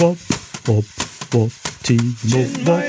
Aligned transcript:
Bob, 0.00 0.16
Bob, 0.64 0.84
Bob, 1.28 1.52
Timo 1.82 2.48
Bob. 2.64 2.82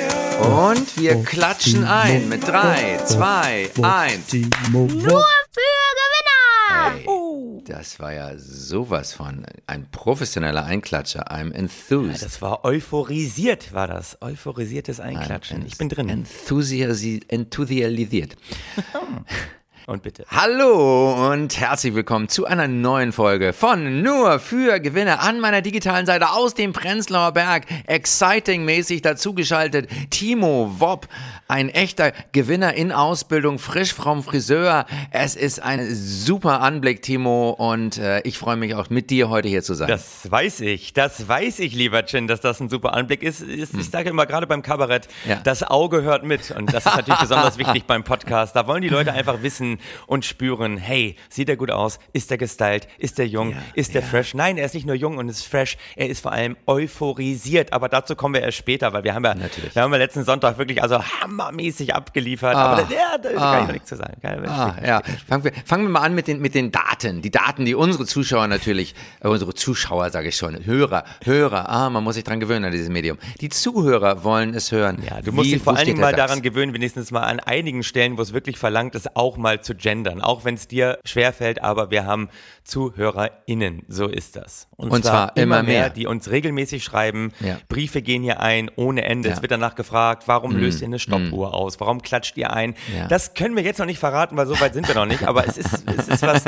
Und 0.70 0.98
wir 0.98 1.22
klatschen 1.24 1.84
ein 1.84 2.30
mit 2.30 2.48
3, 2.48 3.00
2, 3.04 3.70
1. 3.82 4.28
Timo 4.28 4.88
Nur 4.88 5.26
für 5.52 5.82
Gewinner! 6.00 6.94
Hey, 6.94 7.64
das 7.66 8.00
war 8.00 8.14
ja 8.14 8.38
sowas 8.38 9.12
von 9.12 9.46
ein 9.68 9.92
professioneller 9.92 10.64
Einklatscher. 10.64 11.30
I'm 11.30 11.52
enthused. 11.52 12.24
Das 12.24 12.42
war 12.42 12.64
euphorisiert, 12.64 13.74
war 13.74 13.88
das. 13.88 14.22
Euphorisiertes 14.22 15.02
Einklatschen. 15.02 15.66
Ich 15.66 15.78
bin 15.78 15.90
drin. 15.90 16.08
Enthusiasi 16.08 17.26
enthusialisiert. 17.28 18.38
Und 19.88 20.04
bitte. 20.04 20.26
Hallo 20.30 21.32
und 21.32 21.60
herzlich 21.60 21.96
willkommen 21.96 22.30
zu 22.30 22.46
einer 22.46 22.68
neuen 22.68 23.12
Folge 23.12 23.52
von 23.52 24.04
Nur 24.04 24.38
für 24.40 24.80
Gewinner 24.80 25.22
an 25.22 25.40
meiner 25.40 25.64
digitalen 25.64 26.06
Seite 26.06 26.30
aus 26.32 26.54
dem 26.54 26.72
Prenzlauer 26.72 27.32
Berg. 27.32 27.66
Exciting-mäßig 27.88 29.02
dazugeschaltet 29.02 29.90
Timo 30.12 30.76
Wopp, 30.78 31.08
ein 31.52 31.68
echter 31.70 32.14
Gewinner 32.32 32.74
in 32.76 32.94
Ausbildung, 32.94 33.60
frisch 33.60 33.94
vom 33.94 34.24
Friseur. 34.24 34.86
Es 35.12 35.36
ist 35.36 35.62
ein 35.62 35.94
super 35.94 36.62
Anblick, 36.62 37.02
Timo, 37.02 37.50
und 37.50 37.98
äh, 37.98 38.22
ich 38.22 38.38
freue 38.38 38.56
mich 38.56 38.74
auch 38.74 38.90
mit 38.90 39.10
dir 39.10 39.30
heute 39.30 39.50
hier 39.50 39.62
zu 39.62 39.74
sein. 39.74 39.90
Das 39.90 40.32
weiß 40.32 40.62
ich, 40.62 40.94
das 40.94 41.28
weiß 41.28 41.60
ich, 41.60 41.74
lieber 41.76 42.06
Chin, 42.06 42.28
dass 42.28 42.40
das 42.40 42.62
ein 42.62 42.70
super 42.70 42.94
Anblick 42.94 43.22
ist. 43.22 43.42
ist 43.42 43.74
Ich 43.76 43.90
sage 43.90 44.10
immer 44.10 44.26
gerade 44.26 44.48
beim 44.48 44.62
Kabarett, 44.62 45.10
Ja. 45.28 45.42
das 45.44 45.62
Auge 45.64 46.04
hört 46.04 46.24
mit. 46.24 46.52
Und 46.52 46.74
das 46.74 46.86
ist 46.86 46.96
natürlich 46.96 47.20
besonders 47.22 47.58
wichtig 47.58 47.84
beim 47.86 48.06
Podcast. 48.06 48.56
Da 48.56 48.66
wollen 48.66 48.82
die 48.82 48.90
Leute 48.90 49.12
einfach 49.12 49.44
wissen 49.44 49.80
und 50.08 50.24
spüren, 50.24 50.78
hey, 50.78 51.18
sieht 51.30 51.50
er 51.50 51.58
gut 51.58 51.70
aus? 51.70 52.00
Ist 52.14 52.32
er 52.32 52.38
gestylt? 52.38 52.88
Ist 52.98 53.20
er 53.20 53.28
jung? 53.28 53.52
Ja, 53.52 53.58
ist 53.74 53.94
er 53.94 54.02
ja. 54.02 54.08
fresh? 54.08 54.34
Nein, 54.36 54.58
er 54.58 54.66
ist 54.66 54.74
nicht 54.74 54.86
nur 54.88 54.96
jung 54.96 55.18
und 55.18 55.28
ist 55.28 55.44
fresh, 55.44 55.78
er 55.98 56.08
ist 56.08 56.22
vor 56.22 56.32
allem 56.32 56.56
euphorisiert. 56.66 57.74
Aber 57.74 57.90
dazu 57.90 58.16
kommen 58.16 58.36
wir 58.36 58.42
erst 58.42 58.58
später, 58.58 58.94
weil 58.94 59.04
wir 59.04 59.14
haben 59.14 59.26
ja, 59.26 59.36
Natürlich. 59.36 59.76
wir 59.76 59.82
haben 59.82 59.92
ja 59.92 59.98
letzten 59.98 60.24
Sonntag 60.24 60.58
wirklich 60.58 60.82
also 60.82 61.02
hammermäßig 61.46 61.94
abgeliefert. 61.96 62.56
Ah. 62.56 62.74
Aber 62.74 62.84
da, 62.84 63.18
da 63.18 63.30
Ah. 63.38 63.52
kann 63.54 63.62
ich 63.62 63.68
noch 63.68 63.74
nichts 63.74 63.90
zu 63.90 63.96
sagen. 63.98 64.18
Ah, 64.48 64.76
ja. 64.86 65.02
Fangen 65.28 65.44
wir, 65.44 65.52
fangen 65.66 65.84
wir 65.84 65.90
mal 65.90 66.02
an 66.02 66.16
mit 66.16 66.28
den, 66.28 66.40
mit 66.42 66.56
den 66.56 66.72
Daten. 66.72 67.22
Die 67.22 67.32
Daten, 67.32 67.66
die 67.66 67.76
unsere 67.76 68.06
Zuschauer 68.06 68.48
natürlich, 68.48 68.96
äh, 69.22 69.28
unsere 69.28 69.54
Zuschauer 69.54 70.10
sage 70.10 70.30
ich 70.30 70.36
schon, 70.36 70.66
Hörer, 70.66 71.04
Hörer, 71.24 71.70
ah, 71.70 71.90
man 71.90 72.04
muss 72.04 72.16
sich 72.16 72.24
dran 72.24 72.40
gewöhnen 72.40 72.66
an 72.66 72.72
dieses 72.72 72.90
Medium. 72.90 73.18
Die 73.42 73.50
Zuhörer 73.50 74.24
wollen 74.24 74.54
es 74.54 74.72
hören. 74.72 75.00
Ja, 75.10 75.22
du 75.22 75.32
musst 75.32 75.48
Wie- 75.50 75.54
dich 75.54 75.64
vor 75.64 75.76
allen 75.76 75.86
Dingen 75.86 76.00
mal 76.02 76.14
daran 76.14 76.42
gewöhnen, 76.42 76.74
wenigstens 76.74 77.12
mal 77.12 77.22
an 77.24 77.40
einigen 77.40 77.84
Stellen, 77.84 78.18
wo 78.18 78.22
es 78.22 78.34
wirklich 78.34 78.58
verlangt 78.58 78.96
ist, 78.96 79.16
auch 79.16 79.38
mal 79.38 79.62
zu 79.62 79.76
gendern. 79.76 80.22
Auch 80.22 80.46
wenn 80.46 80.56
es 80.56 80.68
dir 80.68 81.00
schwerfällt, 81.06 81.62
aber 81.64 81.92
wir 81.92 82.06
haben 82.06 82.30
ZuhörerInnen. 82.64 83.84
So 83.88 84.08
ist 84.08 84.36
das. 84.36 84.68
Und 84.78 85.04
zwar 85.04 85.36
immer 85.38 85.64
mehr. 85.64 85.90
die 85.90 86.08
uns 86.08 86.30
regelmäßig 86.30 86.84
schreiben. 86.84 87.32
Ja. 87.40 87.58
Briefe 87.70 88.02
gehen 88.02 88.24
hier 88.24 88.40
ein 88.40 88.70
ohne 88.76 89.04
Ende. 89.06 89.30
Ja. 89.30 89.36
Es 89.36 89.42
wird 89.42 89.52
danach 89.52 89.76
gefragt, 89.76 90.24
warum 90.28 90.56
löst 90.56 90.82
ihr 90.82 90.88
eine 90.88 91.00
Stoppuhr 91.32 91.54
aus? 91.54 91.80
Warum 91.80 92.02
klatscht 92.02 92.38
ihr 92.38 92.52
ein? 92.54 92.76
Ja. 92.96 93.08
Das 93.08 93.34
können 93.34 93.56
wir 93.56 93.64
jetzt 93.64 93.80
noch 93.80 93.86
nicht 93.86 94.00
verraten, 94.00 94.38
weil 94.38 94.48
so 94.48 94.60
weit 94.60 94.74
sind 94.74 94.88
wir 94.88 94.96
noch 94.96 95.06
nicht. 95.06 95.28
Aber 95.28 95.48
es 95.48 95.58
ist, 95.58 95.84
es 95.98 96.08
ist 96.08 96.22
was 96.24 96.44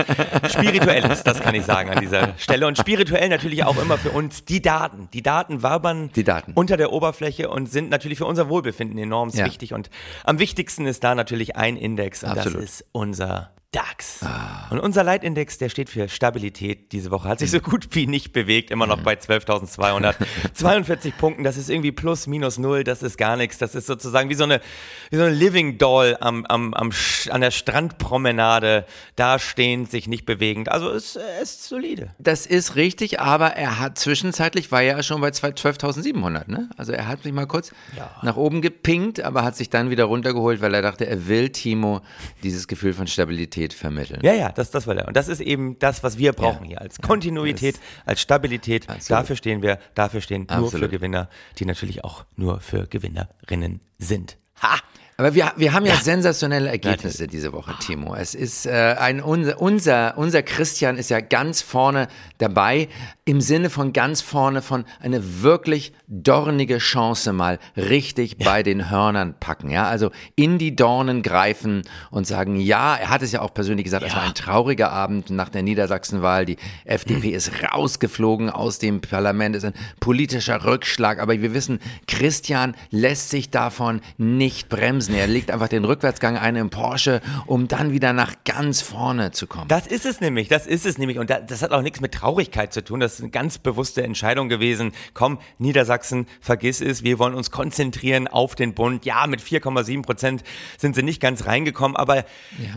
Spirituelles, 0.52 1.24
das 1.24 1.40
kann 1.42 1.56
ich 1.56 1.66
sagen 1.66 1.90
an 1.90 2.00
dieser 2.00 2.34
Stelle. 2.38 2.68
Und 2.68 2.78
spirituell 2.78 3.30
natürlich 3.30 3.64
auch 3.64 3.78
immer 3.82 3.98
für 3.98 4.12
uns 4.12 4.46
die 4.46 4.62
Daten. 4.62 5.10
Die 5.14 5.22
Daten 5.22 5.64
wabern 5.64 6.12
Die 6.16 6.24
Daten. 6.24 6.54
unter 6.54 6.78
der 6.78 6.92
Oberfläche 6.92 7.50
und 7.50 7.72
sind 7.72 7.90
natürlich 7.90 8.18
für 8.18 8.26
unser 8.26 8.50
Wohlbefinden 8.50 8.98
enorm 8.98 9.30
Ja. 9.30 9.46
wichtig. 9.46 9.74
Und 9.74 9.90
am 10.24 10.40
wichtigsten 10.40 10.86
ist 10.86 11.04
da 11.04 11.16
natürlich 11.16 11.56
ein 11.56 11.78
Index 11.78 12.24
und 12.24 12.32
Absolut. 12.32 12.58
das 12.64 12.64
ist 12.66 12.86
unser 12.92 13.52
DAX. 13.74 14.24
Ah. 14.24 14.68
Und 14.70 14.80
unser 14.80 15.04
Leitindex, 15.04 15.58
der 15.58 15.68
steht 15.70 15.90
für 15.90 16.08
Stabilität 16.08 16.92
diese 16.94 17.12
Woche, 17.12 17.28
hat 17.28 17.40
sich 17.40 17.52
so 17.52 17.60
gut 17.60 17.88
wie 17.92 18.08
nicht 18.08 18.32
bewegt, 18.32 18.72
immer 18.72 18.88
noch 18.88 19.02
bei 19.02 19.16
12.242 19.16 21.12
Punkten. 21.18 21.44
Das 21.44 21.58
ist 21.58 21.70
irgendwie 21.70 21.92
plus, 21.92 22.28
minus 22.28 22.58
null, 22.58 22.84
das 22.84 23.04
ist 23.04 23.18
gar 23.18 23.36
nichts. 23.36 23.58
Das 23.58 23.76
ist 23.76 23.88
sozusagen 23.88 24.30
wie 24.30 24.36
so 24.36 24.44
eine, 24.44 24.62
wie 25.10 25.18
so 25.18 25.24
eine 25.24 25.34
Living 25.34 25.78
Doll 25.78 26.18
am, 26.20 26.46
am, 26.46 26.74
am, 26.74 26.92
an 27.30 27.42
der 27.42 27.52
Strandpromenade, 27.52 28.86
da 29.16 29.40
stehend, 29.40 29.90
sich 29.90 30.08
nicht 30.08 30.26
bewegend. 30.26 30.70
Also 30.70 30.90
es, 30.90 31.16
es 31.42 31.52
ist 31.54 31.64
solide. 31.70 32.12
Das 32.20 32.46
ist 32.46 32.76
richtig, 32.76 33.20
aber 33.20 33.48
er 33.56 33.80
hat 33.80 33.98
zwischenzeitlich, 33.98 34.72
war 34.72 34.82
ja 34.82 35.02
schon 35.04 35.22
bei 35.22 35.32
zwei- 35.32 35.50
12.700, 35.50 36.50
ne? 36.50 36.70
Also 36.78 36.92
er 36.92 37.08
hat 37.08 37.24
sich 37.24 37.32
mal 37.34 37.48
kurz 37.48 37.72
nach 38.22 38.36
oben 38.36 38.62
gepinkt, 38.62 39.22
aber 39.22 39.44
hat 39.44 39.56
sich 39.56 39.70
dann 39.70 39.90
wieder 39.90 40.06
runtergeholt, 40.06 40.62
weil 40.62 40.74
er 40.74 40.82
dachte, 40.82 41.06
er 41.08 41.28
will 41.28 41.50
Timo 41.50 42.02
dieses 42.44 42.68
Gefühl 42.68 42.94
von 42.94 43.08
Stabilität 43.08 43.63
vermitteln. 43.72 44.20
Ja, 44.24 44.34
ja, 44.34 44.52
das, 44.52 44.72
das 44.72 44.88
war 44.88 44.96
der. 44.96 45.08
Und 45.08 45.16
das 45.16 45.30
ist 45.30 45.40
eben 45.40 45.80
das, 45.80 46.04
was 46.04 46.18
wir 46.18 46.34
brauchen 46.34 46.64
Ja. 46.64 46.70
hier. 46.72 46.82
Als 46.82 47.00
Kontinuität, 47.00 47.80
als 48.06 48.20
Stabilität. 48.20 48.90
Absolut. 48.90 49.22
Dafür 49.22 49.36
stehen 49.38 49.62
wir. 49.62 49.80
Dafür 49.96 50.20
stehen 50.20 50.42
nur 50.50 50.58
für 50.60 50.66
Absolut. 50.66 50.92
Gewinner, 50.92 51.30
die 51.60 51.66
natürlich 51.66 52.04
auch 52.04 52.26
nur 52.36 52.60
für 52.60 52.88
Gewinnerinnen 52.88 53.80
sind. 54.00 54.38
Ha! 54.62 54.80
Aber 55.18 55.36
wir, 55.36 55.52
wir 55.58 55.74
haben 55.74 55.86
ja, 55.86 55.96
sensationelle 55.96 56.70
Ergebnisse 56.70 57.28
diese 57.28 57.54
Woche, 57.54 57.76
Timo. 57.80 58.16
Es 58.16 58.34
ist 58.36 58.66
äh, 58.66 58.96
ein 58.98 59.22
unser, 59.22 59.62
unser 59.62 60.14
unser 60.18 60.42
Christian 60.42 60.98
ist 60.98 61.10
ja 61.10 61.20
ganz 61.20 61.62
vorne 61.62 62.08
dabei 62.38 62.88
im 63.26 63.40
Sinne 63.40 63.70
von 63.70 63.94
ganz 63.94 64.22
vorne 64.22 64.62
von 64.62 64.86
eine 65.00 65.44
wirklich 65.44 65.94
dornige 66.08 66.78
Chance 66.78 67.34
mal 67.34 67.60
richtig 67.78 68.38
bei 68.38 68.64
den 68.64 68.90
Hörnern 68.90 69.36
packen, 69.40 69.70
ja? 69.70 69.88
Also 69.88 70.12
in 70.36 70.58
die 70.58 70.76
Dornen 70.76 71.22
greifen 71.22 71.84
und 72.10 72.26
sagen, 72.26 72.56
ja, 72.56 72.96
er 72.96 73.10
hat 73.10 73.22
es 73.22 73.32
ja 73.32 73.42
auch 73.42 73.54
persönlich 73.54 73.84
gesagt, 73.84 74.06
es 74.06 74.16
war 74.16 74.24
ein 74.24 74.34
trauriger 74.34 74.92
Abend 74.92 75.30
nach 75.30 75.50
der 75.50 75.62
Niedersachsenwahl, 75.62 76.46
die 76.46 76.58
FDP 76.86 77.30
ist 77.30 77.52
rausgeflogen 77.64 78.50
aus 78.50 78.80
dem 78.80 79.02
Parlament, 79.02 79.56
ist 79.56 79.66
ein 79.66 79.74
politischer 80.00 80.66
Rückschlag, 80.66 81.20
aber 81.20 81.40
wir 81.42 81.54
wissen, 81.54 81.80
Christian 82.08 82.76
lässt 82.90 83.30
sich 83.30 83.52
davon 83.52 84.02
nicht 84.18 84.70
bremsen. 84.70 85.03
Er 85.10 85.28
legt 85.28 85.52
einfach 85.52 85.68
den 85.68 85.86
Rückwärtsgang 85.86 86.38
ein 86.38 86.56
im 86.56 86.70
Porsche, 86.70 87.22
um 87.46 87.68
dann 87.68 87.92
wieder 87.92 88.14
nach 88.14 88.34
ganz 88.46 88.82
vorne 88.82 89.32
zu 89.32 89.48
kommen. 89.48 89.68
Das 89.68 89.88
ist 89.88 90.06
es 90.06 90.22
nämlich, 90.22 90.48
das 90.48 90.66
ist 90.68 90.86
es 90.86 90.98
nämlich. 90.98 91.18
Und 91.20 91.30
da- 91.30 91.40
das 91.40 91.62
hat 91.62 91.72
auch 91.72 91.82
nichts 91.82 92.02
mit 92.02 92.14
Traurigkeit 92.14 92.74
zu 92.74 92.84
tun. 92.84 93.00
Das 93.00 93.16
ist 93.16 93.22
eine 93.22 93.30
ganz 93.30 93.58
bewusste 93.58 94.04
Entscheidung 94.04 94.50
gewesen. 94.50 94.92
Komm, 95.14 95.40
Niedersachsen, 95.58 96.28
vergiss 96.42 96.82
es. 96.82 97.04
Wir 97.04 97.20
wollen 97.20 97.34
uns 97.34 97.52
konzentrieren 97.52 98.28
auf 98.28 98.56
den 98.56 98.74
Bund. 98.74 99.06
Ja, 99.06 99.28
mit 99.28 99.42
4,7 99.42 100.02
Prozent 100.04 100.44
sind 100.78 100.96
sie 100.96 101.04
nicht 101.04 101.22
ganz 101.22 101.46
reingekommen. 101.46 101.96
Aber 101.98 102.26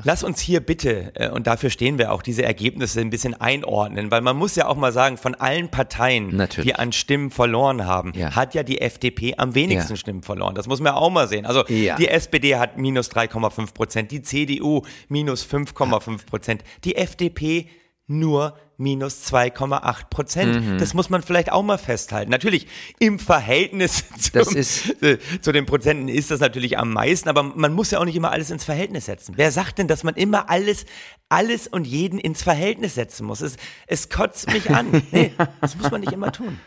lass 0.04 0.22
uns 0.24 0.40
hier 0.40 0.60
bitte, 0.60 1.12
äh, 1.14 1.28
und 1.30 1.46
dafür 1.46 1.70
stehen 1.70 1.98
wir 1.98 2.12
auch, 2.12 2.22
diese 2.22 2.42
Ergebnisse 2.44 3.00
ein 3.00 3.10
bisschen 3.10 3.34
einordnen. 3.40 4.10
Weil 4.10 4.20
man 4.20 4.36
muss 4.36 4.56
ja 4.56 4.66
auch 4.66 4.76
mal 4.76 4.92
sagen, 4.92 5.16
von 5.16 5.34
allen 5.34 5.70
Parteien, 5.70 6.36
Natürlich. 6.36 6.72
die 6.72 6.78
an 6.78 6.92
Stimmen 6.92 7.30
verloren 7.30 7.86
haben, 7.86 8.12
Ja. 8.14 8.34
hat 8.36 8.54
ja 8.54 8.62
die 8.62 8.80
FDP 8.80 9.34
am 9.36 9.54
wenigsten 9.54 9.92
Ja. 9.94 9.96
Stimmen 9.96 10.22
verloren. 10.22 10.54
Das 10.54 10.66
muss 10.68 10.80
man 10.80 10.92
auch 10.94 11.10
mal 11.10 11.28
sehen. 11.28 11.46
Also 11.46 11.64
Ja. 11.68 11.96
die 11.96 12.08
SPD 12.16 12.56
hat 12.56 12.78
minus 12.78 13.10
3,5 13.10 13.74
Prozent, 13.74 14.10
die 14.10 14.22
CDU 14.22 14.82
minus 15.08 15.46
5,5 15.46 16.26
Prozent, 16.26 16.64
die 16.84 16.96
FDP 16.96 17.68
nur 18.08 18.56
minus 18.78 19.32
2,8 19.32 20.08
Prozent. 20.10 20.64
Mhm. 20.64 20.78
Das 20.78 20.94
muss 20.94 21.08
man 21.10 21.22
vielleicht 21.22 21.50
auch 21.50 21.62
mal 21.62 21.78
festhalten. 21.78 22.30
Natürlich 22.30 22.66
im 22.98 23.18
Verhältnis 23.18 24.04
zum, 24.18 24.56
äh, 24.56 25.18
zu 25.40 25.52
den 25.52 25.66
Prozenten 25.66 26.08
ist 26.08 26.30
das 26.30 26.40
natürlich 26.40 26.78
am 26.78 26.92
meisten, 26.92 27.28
aber 27.28 27.42
man 27.42 27.72
muss 27.72 27.90
ja 27.90 27.98
auch 27.98 28.04
nicht 28.04 28.16
immer 28.16 28.30
alles 28.30 28.50
ins 28.50 28.64
Verhältnis 28.64 29.06
setzen. 29.06 29.34
Wer 29.36 29.50
sagt 29.50 29.78
denn, 29.78 29.88
dass 29.88 30.04
man 30.04 30.14
immer 30.14 30.50
alles, 30.50 30.84
alles 31.28 31.66
und 31.66 31.86
jeden 31.86 32.18
ins 32.18 32.42
Verhältnis 32.42 32.94
setzen 32.94 33.26
muss? 33.26 33.40
Es, 33.40 33.56
es 33.86 34.08
kotzt 34.08 34.52
mich 34.52 34.70
an. 34.70 35.02
Nee, 35.12 35.32
das 35.60 35.76
muss 35.76 35.90
man 35.90 36.00
nicht 36.00 36.12
immer 36.12 36.32
tun. 36.32 36.58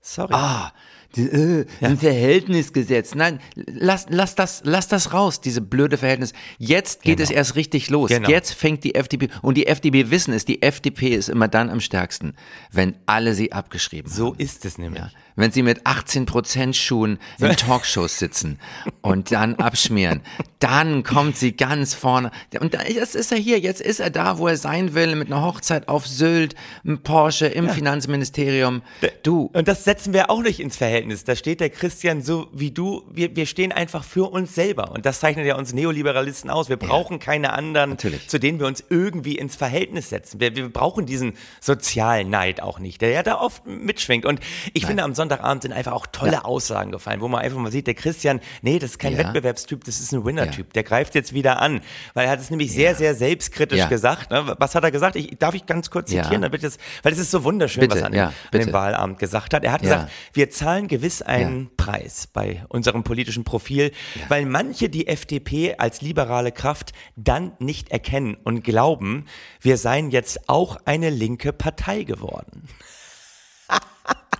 Sorry. 0.00 0.34
Ah, 0.34 0.72
äh, 1.16 1.66
ein 1.80 1.98
Verhältnis 1.98 2.72
gesetzt. 2.72 3.14
Nein, 3.14 3.40
lass, 3.54 4.06
lass, 4.08 4.34
das, 4.34 4.62
lass 4.64 4.88
das 4.88 5.12
raus, 5.12 5.40
diese 5.40 5.60
blöde 5.60 5.98
Verhältnis. 5.98 6.32
Jetzt 6.58 7.02
geht 7.02 7.20
es 7.20 7.30
erst 7.30 7.56
richtig 7.56 7.90
los. 7.90 8.10
Genau. 8.10 8.28
Jetzt 8.28 8.54
fängt 8.54 8.84
die 8.84 8.94
FDP, 8.94 9.28
und 9.42 9.56
die 9.56 9.66
FDP 9.66 10.10
wissen 10.10 10.34
es, 10.34 10.44
die 10.44 10.62
FDP 10.62 11.14
ist 11.14 11.28
immer 11.28 11.48
dann 11.48 11.70
am 11.70 11.80
stärksten, 11.80 12.34
wenn 12.70 12.96
alle 13.06 13.34
sie 13.34 13.52
abgeschrieben 13.52 14.10
haben. 14.10 14.16
So 14.16 14.34
ist 14.36 14.64
es 14.64 14.78
nämlich. 14.78 15.02
Ja. 15.02 15.10
Wenn 15.36 15.50
sie 15.50 15.62
mit 15.62 15.82
18% 15.82 16.74
Schuhen 16.74 17.18
in 17.38 17.48
Talkshows 17.56 18.18
sitzen 18.18 18.60
und 19.02 19.32
dann 19.32 19.56
abschmieren, 19.56 20.20
dann 20.60 21.02
kommt 21.02 21.36
sie 21.36 21.52
ganz 21.56 21.94
vorne. 21.94 22.30
Und 22.60 22.76
jetzt 22.88 23.16
ist 23.16 23.32
er 23.32 23.38
hier, 23.38 23.58
jetzt 23.58 23.80
ist 23.80 24.00
er 24.00 24.10
da, 24.10 24.38
wo 24.38 24.46
er 24.46 24.56
sein 24.56 24.94
will, 24.94 25.16
mit 25.16 25.32
einer 25.32 25.42
Hochzeit 25.42 25.88
auf 25.88 26.06
Sylt, 26.06 26.54
einem 26.84 27.02
Porsche, 27.02 27.46
im 27.46 27.68
Finanzministerium. 27.68 28.82
Du, 29.22 29.50
Und 29.52 29.66
das 29.68 29.84
setzen 29.84 30.12
wir 30.12 30.30
auch 30.30 30.42
nicht 30.42 30.60
ins 30.60 30.76
Verhältnis. 30.76 31.03
Da 31.24 31.36
steht 31.36 31.60
der 31.60 31.70
Christian 31.70 32.22
so 32.22 32.48
wie 32.52 32.70
du. 32.70 33.02
Wir, 33.12 33.34
wir 33.36 33.46
stehen 33.46 33.72
einfach 33.72 34.04
für 34.04 34.30
uns 34.30 34.54
selber. 34.54 34.92
Und 34.92 35.06
das 35.06 35.20
zeichnet 35.20 35.46
ja 35.46 35.56
uns 35.56 35.72
Neoliberalisten 35.72 36.50
aus. 36.50 36.68
Wir 36.68 36.76
brauchen 36.76 37.18
keine 37.18 37.52
anderen, 37.52 37.90
Natürlich. 37.90 38.28
zu 38.28 38.38
denen 38.38 38.58
wir 38.58 38.66
uns 38.66 38.82
irgendwie 38.88 39.36
ins 39.36 39.56
Verhältnis 39.56 40.08
setzen. 40.10 40.40
Wir, 40.40 40.54
wir 40.56 40.68
brauchen 40.68 41.06
diesen 41.06 41.34
sozialen 41.60 42.30
Neid 42.30 42.62
auch 42.62 42.78
nicht, 42.78 43.00
der 43.00 43.10
ja 43.10 43.22
da 43.22 43.40
oft 43.40 43.66
mitschwingt. 43.66 44.24
Und 44.26 44.40
ich 44.72 44.86
finde, 44.86 45.02
am 45.02 45.14
Sonntagabend 45.14 45.62
sind 45.62 45.72
einfach 45.72 45.92
auch 45.92 46.06
tolle 46.06 46.44
Aussagen 46.44 46.92
gefallen, 46.92 47.20
wo 47.20 47.28
man 47.28 47.40
einfach 47.42 47.58
mal 47.58 47.72
sieht, 47.72 47.86
der 47.86 47.94
Christian, 47.94 48.40
nee, 48.62 48.78
das 48.78 48.92
ist 48.92 48.98
kein 48.98 49.12
Ja. 49.12 49.18
Wettbewerbstyp, 49.18 49.84
das 49.84 50.00
ist 50.00 50.12
ein 50.12 50.24
Winner-Typ. 50.24 50.72
Der 50.72 50.82
greift 50.82 51.14
jetzt 51.14 51.32
wieder 51.32 51.60
an. 51.60 51.80
Weil 52.14 52.26
er 52.26 52.32
hat 52.32 52.40
es 52.40 52.50
nämlich 52.50 52.72
sehr, 52.72 52.94
sehr 52.94 53.14
selbstkritisch 53.14 53.78
Ja. 53.78 53.88
gesagt. 53.88 54.30
Ne? 54.30 54.54
Was 54.58 54.74
hat 54.74 54.84
er 54.84 54.90
gesagt? 54.90 55.16
Ich, 55.16 55.36
darf 55.38 55.54
ich 55.54 55.66
ganz 55.66 55.90
kurz 55.90 56.10
Ja. 56.12 56.22
zitieren? 56.22 56.42
Dann 56.42 56.52
wird 56.52 56.64
es, 56.64 56.78
weil 57.02 57.12
es 57.12 57.18
ist 57.18 57.30
so 57.30 57.44
wunderschön, 57.44 57.80
Bitte, 57.80 57.94
was 57.94 58.00
er 58.00 58.06
an, 58.06 58.12
ja, 58.14 58.32
dem- 58.52 58.60
an 58.60 58.66
dem 58.66 58.72
Wahlabend 58.72 59.18
gesagt 59.18 59.54
hat. 59.54 59.64
Er 59.64 59.72
hat 59.72 59.82
gesagt, 59.82 60.08
Ja. 60.08 60.14
wir 60.32 60.50
zahlen 60.50 60.88
gewiss 60.94 61.22
einen 61.22 61.70
Preis 61.76 62.28
bei 62.28 62.64
unserem 62.68 63.02
politischen 63.02 63.42
Profil, 63.42 63.90
weil 64.28 64.46
manche 64.46 64.88
die 64.88 65.08
FDP 65.08 65.74
als 65.76 66.02
liberale 66.02 66.52
Kraft 66.52 66.92
dann 67.16 67.50
nicht 67.58 67.90
erkennen 67.90 68.36
und 68.44 68.62
glauben, 68.62 69.24
wir 69.60 69.76
seien 69.76 70.12
jetzt 70.12 70.48
auch 70.48 70.76
eine 70.84 71.10
linke 71.10 71.52
Partei 71.52 72.04
geworden. 72.04 72.68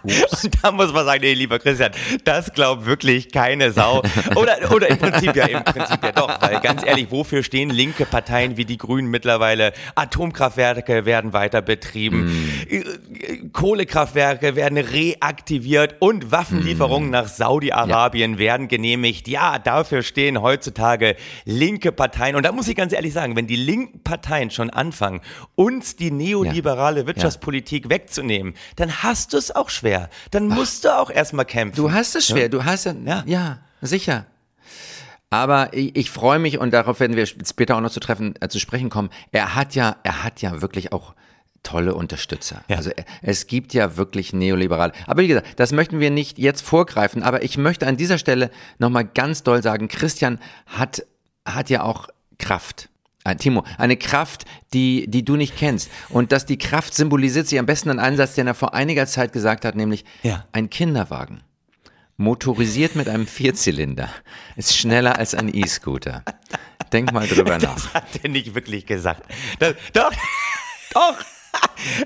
Und 0.05 0.63
da 0.63 0.71
muss 0.71 0.93
man 0.93 1.05
sagen, 1.05 1.21
nee, 1.23 1.35
lieber 1.35 1.59
Christian, 1.59 1.93
das 2.25 2.53
glaubt 2.53 2.87
wirklich 2.87 3.33
keine 3.33 3.73
Sau. 3.73 4.03
Oder, 4.37 4.71
oder 4.73 4.89
im 4.89 4.99
Prinzip 4.99 5.35
ja, 5.35 5.47
im 5.47 5.65
Prinzip 5.65 6.03
ja 6.03 6.13
doch, 6.13 6.41
weil 6.41 6.61
ganz 6.61 6.85
ehrlich, 6.85 7.11
wofür 7.11 7.43
stehen 7.43 7.71
linke 7.71 8.05
Parteien 8.05 8.57
wie 8.57 8.65
die 8.65 8.77
Grünen 8.77 9.09
mittlerweile? 9.11 9.73
Atomkraftwerke 9.95 11.07
werden 11.07 11.33
weiter 11.33 11.63
betrieben, 11.63 12.65
äh, 12.69 12.83
Kohlekraftwerke 13.53 14.57
werden 14.57 14.79
reaktiviert 14.79 15.97
und 16.01 16.31
Waffenlieferungen 16.31 17.11
nach 17.11 17.29
Saudi-Arabien 17.29 18.39
werden 18.39 18.69
genehmigt. 18.69 19.29
Ja, 19.29 19.59
dafür 19.59 20.03
stehen 20.03 20.43
heutzutage 20.43 21.17
linke 21.45 21.93
Parteien. 21.93 22.37
Und 22.37 22.45
da 22.45 22.53
muss 22.53 22.69
ich 22.69 22.77
ganz 22.77 22.93
ehrlich 22.93 23.13
sagen, 23.13 23.37
wenn 23.37 23.47
die 23.47 23.57
linken 23.57 24.03
Parteien 24.03 24.51
schon 24.51 24.71
anfangen, 24.71 25.21
uns 25.55 25.97
die 25.97 26.11
neoliberale 26.11 27.07
Wirtschaftspolitik 27.07 27.89
wegzunehmen, 27.89 28.55
dann 28.77 29.03
hast 29.03 29.33
du 29.33 29.39
es 29.39 29.55
auch 29.55 29.71
schwer. 29.71 29.94
Dann 30.31 30.49
musst 30.49 30.85
du 30.85 30.97
auch 30.97 31.11
erstmal 31.11 31.45
kämpfen. 31.45 31.77
Du 31.77 31.93
hast 31.93 32.15
es 32.15 32.27
schwer, 32.27 32.49
du 32.49 32.65
hast 32.65 32.85
ja, 32.85 32.95
Ja. 33.05 33.23
ja, 33.27 33.59
sicher. 33.81 34.27
Aber 35.31 35.73
ich, 35.73 35.97
ich 35.97 36.11
freue 36.11 36.39
mich 36.39 36.59
und 36.59 36.73
darauf 36.73 37.01
werden 37.01 37.17
wir 37.17 37.27
später 37.27 37.77
auch 37.77 37.81
noch 37.81 37.91
zu 37.91 38.01
treffen, 38.01 38.35
äh, 38.41 38.49
zu 38.49 38.61
sprechen 38.61 38.89
kommen. 38.89 39.11
Er 39.33 39.55
hat 39.57 39.75
ja, 39.75 39.97
er 40.05 40.23
hat 40.23 40.43
ja 40.43 40.63
wirklich 40.63 40.93
auch 40.93 41.15
tolle 41.65 41.95
Unterstützer. 41.95 42.63
Ja. 42.69 42.77
Also 42.77 42.91
es 43.23 43.49
gibt 43.49 43.75
ja 43.75 43.97
wirklich 43.97 44.33
neoliberale. 44.33 44.93
Aber 45.07 45.23
wie 45.23 45.29
gesagt, 45.29 45.49
das 45.57 45.73
möchten 45.73 45.99
wir 45.99 46.11
nicht 46.11 46.39
jetzt 46.39 46.61
vorgreifen. 46.63 47.23
Aber 47.23 47.43
ich 47.43 47.59
möchte 47.59 47.87
an 47.87 47.97
dieser 47.97 48.19
Stelle 48.19 48.51
nochmal 48.79 49.07
ganz 49.07 49.43
doll 49.43 49.63
sagen, 49.63 49.89
Christian 49.89 50.39
hat, 50.67 51.05
hat 51.45 51.71
ja 51.71 51.83
auch 51.83 52.09
Kraft. 52.39 52.91
Äh, 53.25 53.37
Timo, 53.37 53.65
eine 53.79 53.97
Kraft, 53.97 54.45
die, 54.75 55.07
die 55.09 55.25
du 55.25 55.37
nicht 55.37 55.57
kennst. 55.57 55.91
Und 56.11 56.31
dass 56.31 56.45
die 56.47 56.59
Kraft 56.59 56.95
symbolisiert 56.95 57.49
sie 57.49 57.59
am 57.59 57.67
besten 57.67 57.89
einen 57.91 57.99
Einsatz, 57.99 58.35
den 58.35 58.47
er 58.47 58.55
vor 58.55 58.75
einiger 58.75 59.07
Zeit 59.07 59.33
gesagt 59.33 59.65
hat, 59.65 59.75
nämlich 59.77 60.05
Ja. 60.23 60.45
ein 60.53 60.69
Kinderwagen. 60.71 61.41
Motorisiert 62.17 62.95
mit 62.95 63.09
einem 63.09 63.27
Vierzylinder. 63.27 64.09
Ist 64.57 64.77
schneller 64.77 65.19
als 65.19 65.35
ein 65.35 65.53
E-Scooter. 65.53 66.23
Denk 66.93 67.13
mal 67.13 67.27
drüber 67.27 67.59
nach. 67.59 67.75
Das 67.75 67.95
hat 67.95 68.05
er 68.23 68.29
nicht 68.31 68.55
wirklich 68.55 68.87
gesagt. 68.87 69.23
Das, 69.59 69.75
doch, 69.95 70.13
doch. 70.95 71.17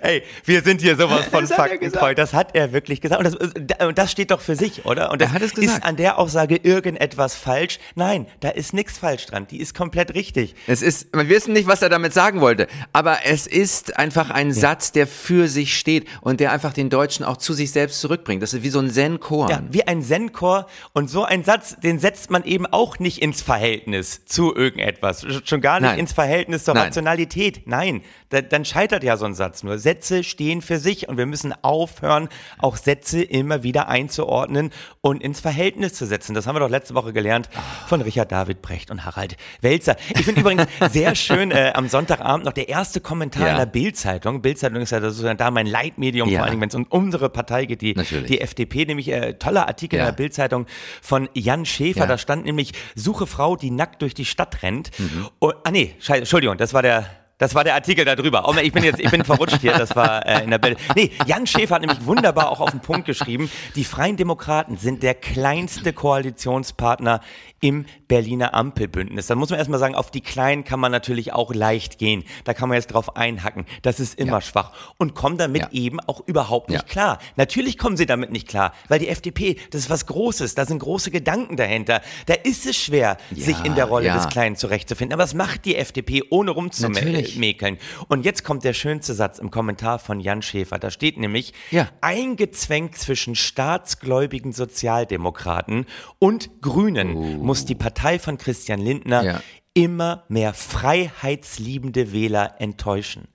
Ey, 0.00 0.22
wir 0.44 0.62
sind 0.62 0.80
hier 0.80 0.96
sowas 0.96 1.26
von 1.26 1.42
Das 1.48 1.50
hat 1.50 1.56
Fakten 1.56 1.80
gesagt. 1.80 2.18
Das 2.18 2.32
hat 2.32 2.54
er 2.54 2.72
wirklich 2.72 3.00
gesagt. 3.00 3.24
Und 3.24 3.64
das, 3.70 3.86
und 3.86 3.98
das 3.98 4.10
steht 4.10 4.30
doch 4.30 4.40
für 4.40 4.56
sich, 4.56 4.84
oder? 4.84 5.10
Und 5.10 5.20
das 5.20 5.30
Er 5.30 5.34
hat 5.34 5.42
es 5.42 5.52
ist 5.52 5.82
an 5.84 5.96
der 5.96 6.18
Aussage 6.18 6.56
irgendetwas 6.56 7.34
falsch. 7.34 7.78
Nein, 7.94 8.26
da 8.40 8.50
ist 8.50 8.72
nichts 8.74 8.98
falsch 8.98 9.26
dran. 9.26 9.46
Die 9.46 9.60
ist 9.60 9.74
komplett 9.74 10.14
richtig. 10.14 10.54
Es 10.66 10.82
ist, 10.82 11.08
wir 11.14 11.28
wissen 11.28 11.52
nicht, 11.52 11.66
was 11.66 11.82
er 11.82 11.88
damit 11.88 12.12
sagen 12.12 12.40
wollte, 12.40 12.66
aber 12.92 13.18
es 13.24 13.46
ist 13.46 13.98
einfach 13.98 14.30
ein 14.30 14.52
Satz, 14.52 14.92
der 14.92 15.06
für 15.06 15.48
sich 15.48 15.78
steht 15.78 16.06
und 16.20 16.40
der 16.40 16.52
einfach 16.52 16.72
den 16.72 16.90
Deutschen 16.90 17.24
auch 17.24 17.36
zu 17.36 17.52
sich 17.52 17.72
selbst 17.72 18.00
zurückbringt. 18.00 18.42
Das 18.42 18.54
ist 18.54 18.62
wie 18.62 18.70
so 18.70 18.80
ein 18.80 18.90
Zen-Chor. 18.90 19.50
Ja, 19.50 19.62
wie 19.70 19.86
ein 19.86 20.02
Zen-Chor. 20.02 20.66
Und 20.92 21.08
so 21.08 21.24
ein 21.24 21.44
Satz, 21.44 21.76
den 21.76 21.98
setzt 21.98 22.30
man 22.30 22.44
eben 22.44 22.66
auch 22.66 22.98
nicht 22.98 23.22
ins 23.22 23.42
Verhältnis 23.42 24.24
zu 24.24 24.54
irgendetwas. 24.54 25.26
Schon 25.44 25.60
gar 25.60 25.80
nicht 25.80 25.90
Nein. 25.90 25.98
ins 26.00 26.12
Verhältnis 26.12 26.64
zur 26.64 26.74
Nein. 26.74 26.84
Rationalität. 26.84 27.66
Nein, 27.66 28.02
da, 28.30 28.40
dann 28.40 28.64
scheitert 28.64 29.02
ja 29.04 29.16
so 29.16 29.24
ein 29.24 29.34
Satz 29.34 29.62
nur. 29.68 29.78
Sätze 29.78 30.24
stehen 30.24 30.62
für 30.62 30.78
sich 30.78 31.08
und 31.08 31.16
wir 31.16 31.26
müssen 31.26 31.54
aufhören, 31.62 32.28
auch 32.58 32.76
Sätze 32.76 33.22
immer 33.22 33.62
wieder 33.62 33.88
einzuordnen 33.88 34.70
und 35.00 35.22
ins 35.22 35.40
Verhältnis 35.40 35.94
zu 35.94 36.06
setzen. 36.06 36.34
Das 36.34 36.46
haben 36.46 36.56
wir 36.56 36.60
doch 36.60 36.68
letzte 36.70 36.94
Woche 36.94 37.12
gelernt 37.12 37.48
von 37.86 38.00
Richard 38.02 38.32
David 38.32 38.62
Brecht 38.62 38.90
und 38.90 39.04
Harald 39.04 39.36
Welzer. 39.60 39.96
Ich 40.10 40.24
finde 40.24 40.40
übrigens 40.40 40.66
sehr 40.92 41.14
schön 41.14 41.50
äh, 41.50 41.72
am 41.74 41.88
Sonntagabend 41.88 42.44
noch 42.44 42.52
der 42.52 42.68
erste 42.68 43.00
Kommentar 43.00 43.46
Ja. 43.46 43.52
in 43.52 43.58
der 43.58 43.66
Bild-Zeitung. 43.66 44.42
Bild-Zeitung 44.42 44.80
ist 44.80 44.90
ja 44.90 45.00
sozusagen 45.00 45.38
da 45.38 45.50
mein 45.50 45.66
Leitmedium, 45.66 46.28
Ja. 46.28 46.40
vor 46.40 46.48
Dingen, 46.48 46.60
wenn 46.60 46.68
es 46.68 46.74
um 46.74 46.84
unsere 46.88 47.28
Partei 47.30 47.64
geht, 47.66 47.82
die, 47.82 47.94
Natürlich. 47.94 48.26
die 48.26 48.40
FDP, 48.40 48.84
nämlich 48.86 49.08
äh, 49.08 49.34
toller 49.34 49.68
Artikel 49.68 49.96
Ja. 49.96 50.02
in 50.04 50.06
der 50.08 50.16
Bildzeitung 50.16 50.66
von 51.02 51.28
Jan 51.34 51.64
Schäfer. 51.64 52.06
Da 52.06 52.18
stand 52.18 52.44
nämlich 52.44 52.72
Suche 52.94 53.26
Frau, 53.26 53.56
die 53.56 53.70
nackt 53.70 54.02
durch 54.02 54.14
die 54.14 54.24
Stadt 54.24 54.62
rennt. 54.62 54.90
Mhm. 54.98 55.28
Und, 55.38 55.54
ah 55.64 55.70
nee, 55.70 55.94
Entschuldigung, 56.06 56.56
das 56.56 56.74
war 56.74 56.82
der 56.82 57.06
das 57.38 57.54
war 57.54 57.64
der 57.64 57.74
Artikel 57.74 58.04
da 58.04 58.16
drüber. 58.16 58.44
Oh, 58.48 58.54
ich 58.60 58.72
bin 58.72 58.84
jetzt, 58.84 59.00
ich 59.00 59.10
bin 59.10 59.24
verrutscht 59.24 59.60
hier. 59.60 59.72
Das 59.78 59.94
war 59.96 60.26
äh, 60.26 60.42
in 60.44 60.50
der 60.50 60.58
Bild. 60.58 60.78
Nee, 60.96 61.10
Jan 61.26 61.46
Schäfer 61.46 61.76
hat 61.76 61.82
nämlich 61.82 62.04
wunderbar 62.04 62.50
auch 62.50 62.60
auf 62.60 62.70
den 62.70 62.80
Punkt 62.80 63.06
geschrieben. 63.06 63.50
Die 63.76 63.84
Freien 63.84 64.16
Demokraten 64.16 64.76
sind 64.76 65.02
der 65.02 65.14
kleinste 65.14 65.92
Koalitionspartner 65.92 67.20
im 67.60 67.86
Berliner 68.06 68.54
Ampelbündnis. 68.54 69.26
Dann 69.26 69.38
muss 69.38 69.50
man 69.50 69.58
erstmal 69.58 69.80
sagen, 69.80 69.94
auf 69.94 70.10
die 70.10 70.20
Kleinen 70.20 70.64
kann 70.64 70.78
man 70.80 70.92
natürlich 70.92 71.32
auch 71.32 71.52
leicht 71.52 71.98
gehen. 71.98 72.24
Da 72.44 72.54
kann 72.54 72.68
man 72.68 72.76
jetzt 72.76 72.88
drauf 72.88 73.16
einhacken. 73.16 73.66
Das 73.82 73.98
ist 74.00 74.18
immer 74.18 74.34
Ja. 74.34 74.40
schwach. 74.40 74.72
Und 74.96 75.14
kommen 75.14 75.38
damit 75.38 75.62
Ja. 75.62 75.68
eben 75.72 76.00
auch 76.00 76.22
überhaupt 76.26 76.70
nicht 76.70 76.82
Ja. 76.82 76.88
klar. 76.88 77.18
Natürlich 77.36 77.76
kommen 77.78 77.96
sie 77.96 78.06
damit 78.06 78.30
nicht 78.30 78.48
klar, 78.48 78.72
weil 78.88 78.98
die 79.00 79.08
FDP, 79.08 79.56
das 79.70 79.82
ist 79.82 79.90
was 79.90 80.06
Großes, 80.06 80.54
da 80.54 80.66
sind 80.66 80.78
große 80.78 81.10
Gedanken 81.10 81.56
dahinter. 81.56 82.00
Da 82.26 82.34
ist 82.34 82.66
es 82.66 82.76
schwer, 82.76 83.16
sich 83.34 83.64
in 83.64 83.74
der 83.74 83.86
Rolle 83.86 84.12
des 84.12 84.28
Kleinen 84.28 84.56
zurechtzufinden. 84.56 85.12
Aber 85.14 85.22
das 85.24 85.34
macht 85.34 85.64
die 85.64 85.76
FDP, 85.76 86.22
ohne 86.30 86.52
Natürlich. 86.52 87.27
Rumzumäkeln. 87.28 87.78
Und 88.08 88.24
jetzt 88.24 88.44
kommt 88.44 88.64
der 88.64 88.72
schönste 88.72 89.14
Satz 89.14 89.38
im 89.38 89.50
Kommentar 89.50 89.98
von 89.98 90.20
Jan 90.20 90.42
Schäfer. 90.42 90.78
Da 90.78 90.90
steht 90.90 91.18
nämlich, 91.18 91.52
Ja. 91.70 91.88
eingezwängt 92.00 92.96
zwischen 92.96 93.34
staatsgläubigen 93.34 94.52
Sozialdemokraten 94.52 95.86
und 96.18 96.60
Grünen 96.62 97.38
muss 97.42 97.64
die 97.64 97.74
Partei 97.74 98.18
von 98.18 98.38
Christian 98.38 98.80
Lindner 98.80 99.20
Oh. 99.22 99.26
Ja. 99.26 99.42
immer 99.74 100.24
mehr 100.28 100.54
freiheitsliebende 100.54 102.12
Wähler 102.12 102.54
enttäuschen. 102.60 103.28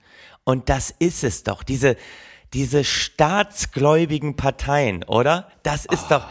Und 0.44 0.68
das 0.68 0.94
ist 0.98 1.24
es 1.24 1.42
doch, 1.42 1.62
diese, 1.62 1.96
diese 2.52 2.84
staatsgläubigen 2.84 4.36
Parteien, 4.36 5.02
oder? 5.04 5.48
Das 5.62 5.84
ist 5.86 6.08
doch, 6.10 6.26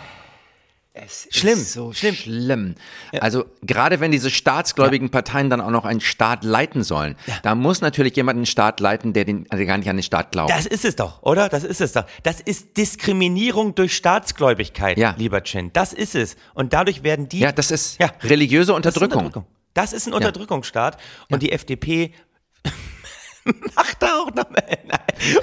Es 0.95 1.27
Schlimm, 1.31 1.53
ist 1.57 1.73
so 1.73 1.91
schlimm. 1.91 2.13
schlimm. 2.13 2.75
Also 3.19 3.45
gerade 3.63 3.99
wenn 3.99 4.11
diese 4.11 4.29
staatsgläubigen 4.29 5.09
Parteien 5.09 5.49
dann 5.49 5.59
auch 5.59 5.71
noch 5.71 5.85
einen 5.85 6.01
Staat 6.01 6.43
leiten 6.43 6.83
sollen, 6.83 7.15
da 7.41 7.55
muss 7.55 7.81
natürlich 7.81 8.15
jemand 8.15 8.37
einen 8.37 8.45
Staat 8.45 8.79
leiten, 8.79 9.11
der, 9.11 9.25
den, 9.25 9.45
der 9.45 9.65
gar 9.65 9.79
nicht 9.79 9.89
an 9.89 9.97
den 9.97 10.03
Staat 10.03 10.31
glaubt. 10.31 10.51
das 10.51 10.67
ist 10.67 10.85
es 10.85 10.95
doch, 10.95 11.23
oder? 11.23 11.49
Das 11.49 11.63
ist 11.63 11.81
es 11.81 11.93
doch. 11.93 12.05
Das 12.21 12.39
ist 12.41 12.77
Diskriminierung 12.77 13.73
durch 13.73 13.95
Staatsgläubigkeit, 13.95 14.99
Ja. 14.99 15.15
lieber 15.17 15.41
Chin. 15.43 15.71
Das 15.73 15.93
ist 15.93 16.13
es. 16.13 16.35
Und 16.53 16.73
dadurch 16.73 17.01
werden 17.01 17.27
die 17.27 17.39
ja, 17.39 17.51
das 17.51 17.71
ist 17.71 17.99
Ja. 17.99 18.11
religiöse 18.21 18.73
Das 18.79 18.95
ist 18.95 19.01
Unterdrückung. 19.01 19.45
Das 19.73 19.93
ist 19.93 20.05
ein 20.05 20.13
Unterdrückungsstaat 20.13 20.97
und 21.31 21.41
die 21.41 21.51
FDP 21.51 22.11
macht 23.75 24.01
da 24.01 24.19
auch 24.19 24.33
noch 24.33 24.49
Nein. 24.49 24.77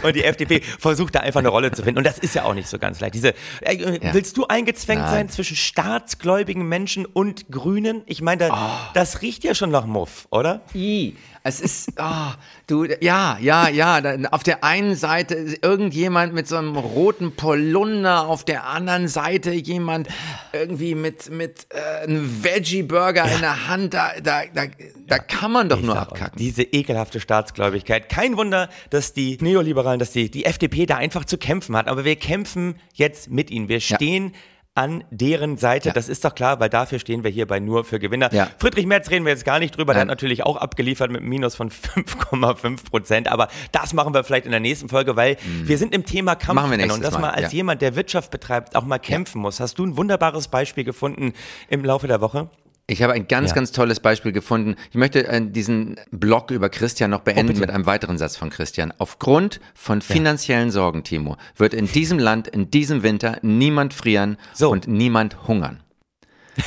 Und 0.03 0.15
die 0.17 0.25
FDP 0.25 0.61
versucht 0.79 1.15
da 1.15 1.21
einfach 1.21 1.41
eine 1.41 1.49
Rolle 1.49 1.73
zu 1.73 1.83
finden. 1.83 1.99
Und 1.99 2.07
das 2.07 2.19
ist 2.19 2.35
ja 2.35 2.45
auch 2.45 2.55
nicht 2.55 2.69
so 2.69 2.79
ganz 2.79 3.01
leicht. 3.01 3.15
Diese, 3.15 3.35
äh, 3.63 3.99
Ja. 4.03 4.15
Willst 4.15 4.37
du 4.37 4.47
eingezwängt 4.47 5.03
Nein. 5.03 5.11
sein 5.11 5.29
zwischen 5.29 5.57
staatsgläubigen 5.57 6.67
Menschen 6.69 7.07
und 7.07 7.51
Grünen? 7.51 8.03
Ich 8.07 8.21
meine, 8.23 8.49
da, 8.49 8.51
Oh. 8.53 8.91
das 8.95 9.23
riecht 9.23 9.45
ja 9.45 9.55
schon 9.55 9.71
nach 9.71 9.87
Muff, 9.87 10.27
oder? 10.31 10.63
I. 10.75 11.17
Es 11.43 11.61
ist, 11.61 11.93
oh, 11.99 12.33
du, 12.67 12.85
ja, 13.01 13.39
ja, 13.41 13.69
ja. 13.69 14.01
Auf 14.31 14.43
der 14.43 14.63
einen 14.63 14.95
Seite 14.95 15.57
irgendjemand 15.63 16.35
mit 16.35 16.47
so 16.47 16.57
einem 16.57 16.77
roten 16.77 17.35
Polunder, 17.35 18.27
auf 18.29 18.45
der 18.45 18.67
anderen 18.67 19.09
Seite 19.09 19.53
jemand 19.53 20.09
irgendwie 20.53 20.95
mit, 20.95 21.31
mit 21.31 21.67
äh, 21.71 22.05
einem 22.05 22.45
Veggie-Burger 22.45 23.25
in 23.25 23.41
der 23.41 23.69
Hand. 23.69 23.95
Da, 23.95 24.13
da, 24.23 24.43
da, 24.53 24.65
da 25.07 25.19
kann 25.19 25.51
man 25.51 25.71
doch 25.71 25.79
Ich 25.79 25.87
nur 25.87 25.99
abkacken. 25.99 26.39
Diese 26.39 26.63
ekelhafte 26.63 27.21
Staatsgläubigkeit. 27.21 28.11
Kein 28.11 28.37
Wunder, 28.37 28.69
dass 28.91 29.15
die 29.15 29.39
Neoliberalen, 29.41 29.99
dass 29.99 30.13
die, 30.13 30.31
die 30.31 30.45
FDP 30.45 30.85
da 30.85 30.97
einfach 30.97 31.25
zu 31.25 31.39
kämpfen 31.39 31.75
hat. 31.75 31.89
Aber 31.89 32.05
wir 32.05 32.17
kämpfen 32.17 32.75
jetzt 32.93 33.31
mit 33.31 33.51
ihnen. 33.51 33.69
Wir 33.69 33.81
stehen 33.81 34.35
an 34.75 35.03
deren 35.11 35.57
Seite. 35.57 35.89
Ja. 35.89 35.93
Das 35.95 36.09
ist 36.09 36.25
doch 36.25 36.35
klar, 36.35 36.61
weil 36.61 36.69
dafür 36.69 36.99
stehen 37.01 37.25
wir 37.25 37.31
hier 37.31 37.47
bei 37.47 37.59
Nur 37.59 37.85
für 37.85 37.99
Gewinner. 37.99 38.33
Ja. 38.33 38.49
Friedrich 38.59 38.87
Merz 38.87 39.11
reden 39.11 39.25
wir 39.25 39.33
jetzt 39.33 39.45
gar 39.45 39.59
nicht 39.59 39.77
drüber. 39.77 39.93
Der 39.93 40.03
hat 40.03 40.07
Nein. 40.09 40.13
natürlich 40.17 40.45
auch 40.45 40.57
abgeliefert 40.57 41.11
mit 41.11 41.21
einem 41.21 41.29
Minus 41.29 41.57
von 41.57 41.71
5,5 41.71 42.89
Prozent. 42.89 43.29
Aber 43.29 43.49
das 43.73 43.93
machen 43.93 44.15
wir 44.15 44.23
vielleicht 44.25 44.45
in 44.45 44.53
der 44.53 44.61
nächsten 44.61 44.89
Folge, 44.89 45.17
weil 45.17 45.37
wir 45.65 45.77
sind 45.77 45.95
im 45.95 46.05
Thema 46.05 46.35
Kampf 46.37 46.61
Mhm. 46.61 46.91
Und 46.91 47.03
dass 47.03 47.19
man 47.19 47.31
als 47.31 47.53
ja. 47.53 47.57
jemand, 47.59 47.83
der 47.83 47.97
Wirtschaft 47.97 48.31
betreibt, 48.31 48.77
auch 48.77 48.85
mal 48.85 48.99
kämpfen 48.99 49.41
muss. 49.41 49.61
Hast 49.61 49.79
du 49.79 49.87
ein 49.87 49.97
wunderbares 49.97 50.49
Beispiel 50.49 50.85
gefunden 50.85 51.33
im 51.69 51.85
Laufe 51.85 52.07
der 52.07 52.21
Woche? 52.21 52.49
Ich 52.91 53.03
habe 53.03 53.13
ein 53.13 53.29
ganz, 53.29 53.51
Ja. 53.51 53.55
ganz 53.55 53.71
tolles 53.73 54.01
Beispiel 54.01 54.33
gefunden. 54.33 54.75
Ich 54.91 54.97
möchte 54.97 55.27
äh, 55.29 55.41
diesen 55.45 55.97
Blog 56.11 56.51
über 56.51 56.69
Christian 56.69 57.11
noch 57.11 57.21
beenden 57.21 57.47
bitte. 57.49 57.61
mit 57.61 57.71
einem 57.71 57.87
weiteren 57.87 58.19
Satz 58.19 58.37
von 58.37 58.51
Christian. 58.51 58.93
Aufgrund 58.99 59.61
von 59.75 60.03
finanziellen 60.03 60.71
Sorgen, 60.71 61.05
Timo, 61.05 61.37
wird 61.57 61.73
in 61.73 61.87
diesem 61.87 62.19
Land 62.19 62.49
in 62.49 62.71
diesem 62.71 63.03
Winter 63.03 63.39
niemand 63.43 63.95
frieren 63.95 64.37
So. 64.55 64.71
und 64.71 64.89
niemand 64.89 65.47
hungern. 65.47 65.81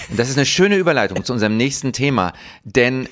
Und 0.10 0.18
das 0.18 0.30
ist 0.30 0.38
eine 0.38 0.46
schöne 0.46 0.78
Überleitung 0.78 1.24
zu 1.26 1.34
unserem 1.34 1.58
nächsten 1.58 1.92
Thema, 1.92 2.32
denn 2.64 3.08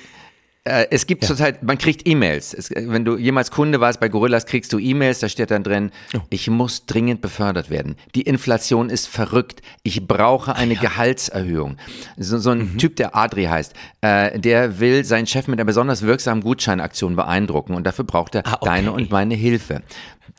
es 0.63 1.07
gibt 1.07 1.25
zurzeit, 1.25 1.63
man 1.63 1.79
kriegt 1.79 2.07
E-Mails. 2.07 2.53
Es- 2.53 2.69
Wenn 2.69 3.03
du 3.03 3.17
jemals 3.17 3.49
Kunde 3.49 3.79
warst 3.79 3.99
bei 3.99 4.09
Gorillas, 4.09 4.45
kriegst 4.45 4.71
du 4.71 4.77
E-Mails, 4.77 5.17
da 5.19 5.27
steht 5.27 5.49
dann 5.49 5.63
drin, 5.63 5.89
Oh. 6.13 6.19
ich 6.29 6.49
muss 6.51 6.85
dringend 6.85 7.19
befördert 7.21 7.71
werden. 7.71 7.95
Die 8.13 8.21
Inflation 8.21 8.91
ist 8.91 9.07
verrückt. 9.07 9.63
Ich 9.81 10.05
brauche 10.07 10.55
eine 10.55 10.75
Gehaltserhöhung. 10.75 11.77
So, 12.17 12.37
so 12.37 12.53
Mhm. 12.53 12.61
ein 12.61 12.77
Typ, 12.77 12.95
der 12.97 13.15
Adri 13.15 13.45
heißt, 13.45 13.73
äh, 14.01 14.39
der 14.39 14.79
will 14.79 15.03
seinen 15.03 15.25
Chef 15.25 15.47
mit 15.47 15.59
einer 15.59 15.65
besonders 15.65 16.03
wirksamen 16.03 16.43
Gutscheinaktion 16.43 17.15
beeindrucken 17.15 17.73
und 17.73 17.85
dafür 17.87 18.05
braucht 18.05 18.35
er 18.35 18.45
Ah, 18.45 18.53
okay. 18.61 18.65
deine 18.65 18.91
und 18.91 19.09
meine 19.09 19.33
Hilfe. 19.33 19.81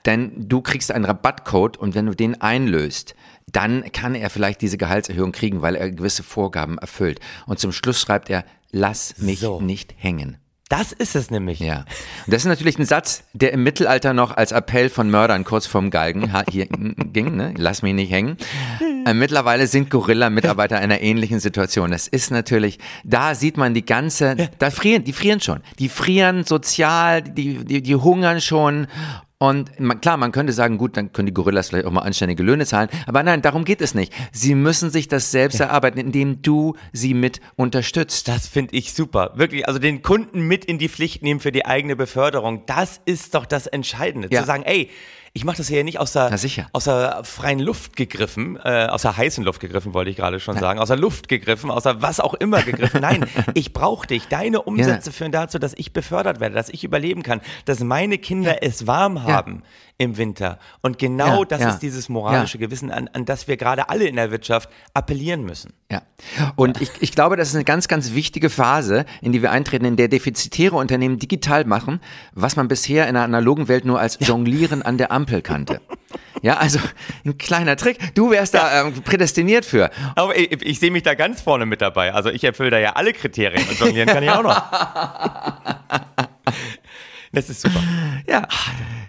Denn 0.07 0.33
du 0.49 0.61
kriegst 0.61 0.93
einen 0.93 1.05
Rabattcode 1.05 1.77
und 1.79 1.97
wenn 1.97 2.07
du 2.07 2.15
den 2.15 2.41
einlöst, 2.41 3.17
dann 3.51 3.91
kann 3.93 4.15
er 4.15 4.31
vielleicht 4.31 4.61
diese 4.63 4.79
Gehaltserhöhung 4.79 5.33
kriegen, 5.33 5.63
weil 5.63 5.75
er 5.75 5.91
gewisse 5.91 6.23
Vorgaben 6.23 6.79
erfüllt. 6.79 7.19
Und 7.47 7.59
zum 7.59 7.73
Schluss 7.73 8.01
schreibt 8.01 8.31
er, 8.31 8.45
lass 8.73 9.15
mich 9.19 9.41
So. 9.41 9.61
nicht 9.61 9.95
hängen. 9.99 10.39
Das 10.69 10.91
ist 10.93 11.15
es 11.17 11.31
nämlich. 11.31 11.61
Ja. 11.61 11.81
Und 12.25 12.33
das 12.33 12.43
ist 12.43 12.49
natürlich 12.49 12.79
ein 12.79 12.87
Satz, 12.87 13.25
der 13.35 13.53
im 13.53 13.63
Mittelalter 13.63 14.15
noch 14.15 14.35
als 14.35 14.53
Appell 14.53 14.89
von 14.89 15.11
Mördern 15.11 15.45
kurz 15.45 15.67
vorm 15.67 15.91
Galgen 15.91 16.33
hier 16.51 16.67
ging, 16.67 17.37
ne? 17.37 17.53
Lass 17.59 17.83
mich 17.83 17.93
nicht 17.93 18.11
hängen. 18.11 18.39
Äh, 19.05 19.13
mittlerweile 19.13 19.67
sind 19.67 19.91
Gorilla-Mitarbeiter 19.91 20.79
in 20.79 20.85
einer 20.85 21.03
ähnlichen 21.03 21.41
Situation. 21.41 21.91
Das 21.91 22.09
ist 22.09 22.31
natürlich, 22.31 22.79
da 23.05 23.35
sieht 23.35 23.59
man 23.59 23.75
die 23.75 23.85
ganze, 23.85 24.49
da 24.59 24.71
frieren, 24.71 25.05
die 25.05 25.13
frieren 25.13 25.41
schon. 25.41 25.61
Die 25.79 25.91
frieren 25.91 26.45
sozial, 26.45 27.21
die, 27.21 27.65
die, 27.67 27.83
die 27.83 27.95
hungern 27.97 28.41
schon. 28.41 28.87
Und 29.43 29.81
man, 29.81 30.01
klar, 30.01 30.19
man 30.19 30.31
könnte 30.31 30.53
sagen, 30.53 30.79
gut, 30.79 30.97
dann 30.97 31.13
können 31.13 31.27
die 31.27 31.35
Gorillas 31.35 31.71
vielleicht 31.71 31.87
auch 31.87 31.91
mal 31.91 32.03
anständige 32.03 32.45
Löhne 32.45 32.65
zahlen. 32.65 32.89
Aber 33.09 33.25
nein, 33.25 33.43
darum 33.43 33.65
geht 33.65 33.81
es 33.81 33.93
nicht. 33.93 34.13
Sie 34.31 34.55
müssen 34.55 34.89
sich 34.91 35.09
das 35.09 35.33
selbst 35.33 35.59
erarbeiten, 35.59 35.99
indem 35.99 36.43
du 36.43 36.77
sie 36.93 37.13
mit 37.13 37.41
unterstützt. 37.57 38.29
Das 38.29 38.47
finde 38.47 38.77
ich 38.77 38.95
super. 38.95 39.33
Wirklich, 39.35 39.67
also 39.67 39.81
den 39.81 40.01
Kunden 40.01 40.47
mit 40.47 40.65
in 40.65 40.79
die 40.79 40.89
Pflicht 40.89 41.25
nehmen 41.25 41.41
für 41.41 41.51
die 41.51 41.67
eigene 41.67 41.97
Beförderung. 41.97 42.67
Das 42.67 43.01
ist 43.05 43.35
doch 43.35 43.45
das 43.45 43.67
Entscheidende. 43.67 44.29
Ja. 44.31 44.43
Zu 44.43 44.47
sagen, 44.47 44.63
ey, 44.63 44.91
ich 45.35 45.45
mache 45.45 45.57
das 45.57 45.69
hier 45.69 45.83
nicht 45.83 45.99
aus 45.99 46.13
der, 46.13 46.31
aus 46.73 46.85
der 46.85 47.25
freien 47.25 47.59
Luft 47.59 47.97
gegriffen, 47.97 48.59
äh, 48.63 48.87
aus 48.87 49.03
der 49.03 49.17
heißen 49.17 49.43
Luft 49.43 49.61
gegriffen, 49.61 49.95
wollte 49.95 50.11
ich 50.11 50.17
gerade 50.17 50.41
schon 50.41 50.59
sagen, 50.59 50.79
aus 50.79 50.89
der 50.89 50.99
Luft 50.99 51.29
gegriffen, 51.29 51.71
aus 51.71 51.85
der 51.85 52.03
was 52.03 52.21
auch 52.21 52.35
immer 52.35 52.63
gegriffen. 52.63 53.01
Nein, 53.03 53.27
ich 53.55 53.73
brauche 53.73 54.07
dich. 54.07 54.29
Deine 54.29 54.61
Umsätze 54.61 55.11
führen 55.11 55.33
dazu, 55.33 55.59
dass 55.59 55.73
ich 55.75 55.95
befördert 55.95 56.41
werde, 56.41 56.55
dass 56.55 56.69
ich 56.69 56.85
überleben 56.85 57.23
kann, 57.23 57.41
dass 57.65 57.81
meine 57.81 58.19
Kinder 58.19 58.63
es 58.63 58.87
warm 58.87 59.23
haben 59.23 59.63
im 60.03 60.17
Winter. 60.17 60.59
Und 60.81 60.99
genau 60.99 61.41
Ja, 61.41 61.45
das 61.45 61.61
ja. 61.61 61.69
ist 61.71 61.79
dieses 61.79 62.09
moralische 62.09 62.59
Gewissen, 62.59 62.91
an, 62.91 63.09
an 63.13 63.25
das 63.25 63.47
wir 63.49 63.57
gerade 63.57 63.89
alle 63.89 64.05
in 64.07 64.17
der 64.17 64.31
Wirtschaft 64.31 64.69
appellieren 64.95 65.45
müssen. 65.45 65.73
Ja. 65.91 66.03
Und 66.57 66.81
ich, 66.81 66.91
ich 67.01 67.13
glaube, 67.13 67.37
das 67.37 67.49
ist 67.49 67.55
eine 67.55 67.65
ganz, 67.65 67.89
ganz 67.89 68.13
wichtige 68.15 68.51
Phase, 68.51 69.05
in 69.21 69.33
die 69.33 69.43
wir 69.43 69.53
eintreten, 69.53 69.85
in 69.85 69.97
der 69.97 70.09
defizitäre 70.09 70.77
Unternehmen 70.77 71.19
digital 71.19 71.65
machen, 71.65 72.01
was 72.33 72.57
man 72.57 72.69
bisher 72.69 73.07
in 73.07 73.15
der 73.15 73.23
analogen 73.23 73.69
Welt 73.69 73.85
nur 73.85 74.01
als 74.01 74.19
Jonglieren 74.21 74.83
an 74.83 74.99
der 74.99 75.13
Ampel 75.13 75.43
kannte. 75.43 75.81
Ja, 76.43 76.57
also 76.57 76.81
ein 77.25 77.39
kleiner 77.39 77.77
Trick. 77.77 78.15
Du 78.17 78.31
wärst 78.31 78.55
da 78.55 78.87
ähm, 78.87 78.95
prädestiniert 79.03 79.65
für. 79.65 79.91
Aber 80.17 80.37
ich, 80.37 80.51
ich 80.63 80.81
sehe 80.81 80.91
mich 80.91 81.05
da 81.05 81.15
ganz 81.15 81.41
vorne 81.41 81.67
mit 81.67 81.81
dabei. 81.81 82.13
Also 82.13 82.31
ich 82.31 82.43
erfülle 82.43 82.71
da 82.71 82.79
ja 82.79 82.95
alle 82.95 83.13
Kriterien 83.13 83.65
und 83.69 83.79
jonglieren 83.79 84.09
kann 84.09 84.25
ich 84.25 84.31
auch 84.31 84.43
noch. 84.43 84.61
Das 87.33 87.49
ist 87.49 87.63
super. 87.63 87.83
Ja, 88.27 88.47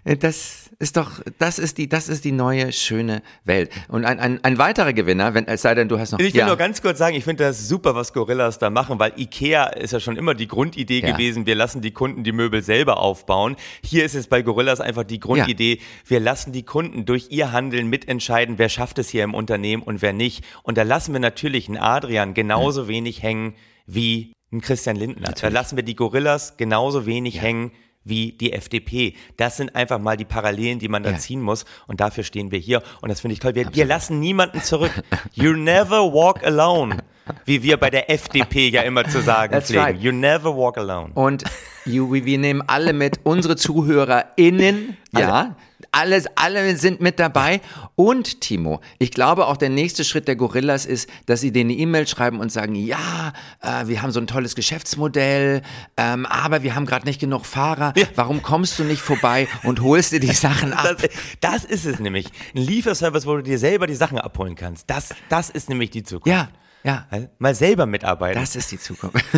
das 0.05 0.62
ist 0.79 0.97
doch, 0.97 1.21
das 1.39 1.59
ist 1.59 1.77
die, 1.77 1.87
das 1.87 2.09
ist 2.09 2.25
die 2.25 2.31
neue 2.31 2.71
schöne 2.71 3.21
Welt. 3.43 3.71
Und 3.87 4.05
ein, 4.05 4.19
ein, 4.19 4.43
ein 4.43 4.57
weiterer 4.57 4.93
Gewinner, 4.93 5.33
wenn 5.33 5.47
es 5.47 5.61
sei 5.61 5.75
denn, 5.75 5.87
du 5.87 5.99
hast 5.99 6.11
noch. 6.11 6.19
Ich 6.19 6.33
will 6.33 6.39
ja. 6.39 6.47
nur 6.47 6.57
ganz 6.57 6.81
kurz 6.81 6.97
sagen, 6.97 7.15
ich 7.15 7.23
finde 7.23 7.43
das 7.43 7.67
super, 7.67 7.95
was 7.95 8.13
Gorillas 8.13 8.59
da 8.59 8.69
machen, 8.69 8.99
weil 8.99 9.13
Ikea 9.17 9.65
ist 9.65 9.93
ja 9.93 9.99
schon 9.99 10.17
immer 10.17 10.33
die 10.33 10.47
Grundidee 10.47 11.01
Ja. 11.01 11.11
gewesen, 11.11 11.45
wir 11.45 11.55
lassen 11.55 11.81
die 11.81 11.91
Kunden 11.91 12.23
die 12.23 12.31
Möbel 12.31 12.61
selber 12.61 12.99
aufbauen. 12.99 13.55
Hier 13.83 14.05
ist 14.05 14.15
es 14.15 14.27
bei 14.27 14.41
Gorillas 14.41 14.81
einfach 14.81 15.03
die 15.03 15.19
Grundidee, 15.19 15.79
wir 16.05 16.19
lassen 16.19 16.51
die 16.51 16.63
Kunden 16.63 17.05
durch 17.05 17.27
ihr 17.29 17.51
Handeln 17.51 17.87
mitentscheiden, 17.87 18.57
wer 18.57 18.69
schafft 18.69 18.99
es 18.99 19.09
hier 19.09 19.23
im 19.23 19.33
Unternehmen 19.33 19.83
und 19.83 20.01
wer 20.01 20.13
nicht. 20.13 20.43
Und 20.63 20.77
da 20.77 20.83
lassen 20.83 21.13
wir 21.13 21.19
natürlich 21.19 21.67
einen 21.67 21.77
Adrian 21.77 22.33
genauso 22.33 22.87
wenig 22.87 23.21
hängen 23.23 23.55
wie 23.85 24.33
einen 24.51 24.61
Christian 24.61 24.95
Lindner. 24.95 25.33
Da 25.39 25.47
lassen 25.49 25.75
wir 25.75 25.83
die 25.83 25.95
Gorillas 25.95 26.57
genauso 26.57 27.05
wenig 27.05 27.41
hängen 27.41 27.71
wie 28.05 28.31
die 28.33 28.53
FDP. 28.53 29.15
Das 29.37 29.57
sind 29.57 29.75
einfach 29.75 29.99
mal 29.99 30.17
die 30.17 30.25
Parallelen, 30.25 30.79
die 30.79 30.87
man 30.89 31.03
da 31.03 31.11
Ja. 31.11 31.17
ziehen 31.17 31.41
muss. 31.41 31.65
Und 31.87 32.01
dafür 32.01 32.23
stehen 32.23 32.51
wir 32.51 32.59
hier. 32.59 32.81
Und 33.01 33.09
das 33.09 33.21
finde 33.21 33.33
ich 33.33 33.39
toll. 33.39 33.55
Wir, 33.55 33.73
wir 33.73 33.85
lassen 33.85 34.19
niemanden 34.19 34.61
zurück. 34.61 34.91
You 35.33 35.53
never 35.53 36.01
walk 36.13 36.43
alone. 36.43 36.97
Wie 37.45 37.63
wir 37.63 37.77
bei 37.77 37.89
der 37.89 38.09
FDP 38.11 38.67
ja 38.67 38.81
immer 38.81 39.05
zu 39.07 39.21
sagen 39.21 39.53
That's 39.53 39.67
pflegen. 39.67 39.83
right. 39.83 40.01
You 40.01 40.11
never 40.11 40.55
walk 40.57 40.77
alone. 40.77 41.11
Und 41.13 41.45
you, 41.85 42.11
wir 42.11 42.25
wir 42.25 42.37
nehmen 42.37 42.61
alle 42.67 42.91
mit, 42.91 43.21
unsere 43.23 43.55
ZuhörerInnen, 43.55 44.97
ja, 45.17 45.55
alles, 45.93 46.25
alle 46.35 46.75
sind 46.75 46.99
mit 46.99 47.19
dabei. 47.19 47.61
Und 47.95 48.41
Timo, 48.41 48.81
ich 48.99 49.11
glaube 49.11 49.47
auch 49.47 49.57
der 49.57 49.69
nächste 49.69 50.03
Schritt 50.03 50.27
der 50.27 50.35
Gorillas 50.35 50.85
ist, 50.85 51.09
dass 51.25 51.41
sie 51.41 51.51
denen 51.51 51.71
eine 51.71 51.79
E-Mail 51.79 52.07
schreiben 52.07 52.39
und 52.39 52.51
sagen, 52.51 52.75
ja, 52.75 53.33
äh, 53.61 53.87
wir 53.87 54.01
haben 54.01 54.11
so 54.11 54.19
ein 54.19 54.27
tolles 54.27 54.55
Geschäftsmodell, 54.55 55.61
ähm, 55.97 56.25
aber 56.25 56.63
wir 56.63 56.75
haben 56.75 56.85
gerade 56.85 57.05
nicht 57.05 57.21
genug 57.21 57.45
Fahrer. 57.45 57.93
Warum 58.15 58.41
kommst 58.41 58.77
du 58.79 58.83
nicht 58.83 59.01
vorbei 59.01 59.47
und 59.63 59.81
holst 59.81 60.11
dir 60.11 60.19
die 60.19 60.33
Sachen 60.33 60.73
ab? 60.73 60.97
Das, 61.41 61.63
das 61.63 61.65
ist 61.65 61.85
es 61.85 61.99
nämlich. 61.99 62.27
Ein 62.55 62.61
Lieferservice, 62.61 63.25
wo 63.25 63.35
du 63.35 63.43
dir 63.43 63.59
selber 63.59 63.87
die 63.87 63.95
Sachen 63.95 64.17
abholen 64.17 64.55
kannst. 64.55 64.89
Das, 64.89 65.09
das 65.29 65.49
ist 65.49 65.69
nämlich 65.69 65.91
die 65.91 66.03
Zukunft. 66.03 66.27
ja, 66.27 66.49
ja. 66.83 67.07
Mal 67.39 67.55
selber 67.55 67.85
mitarbeiten. 67.85 68.39
Das 68.39 68.55
ist 68.55 68.71
die 68.71 68.79
Zukunft. 68.79 69.23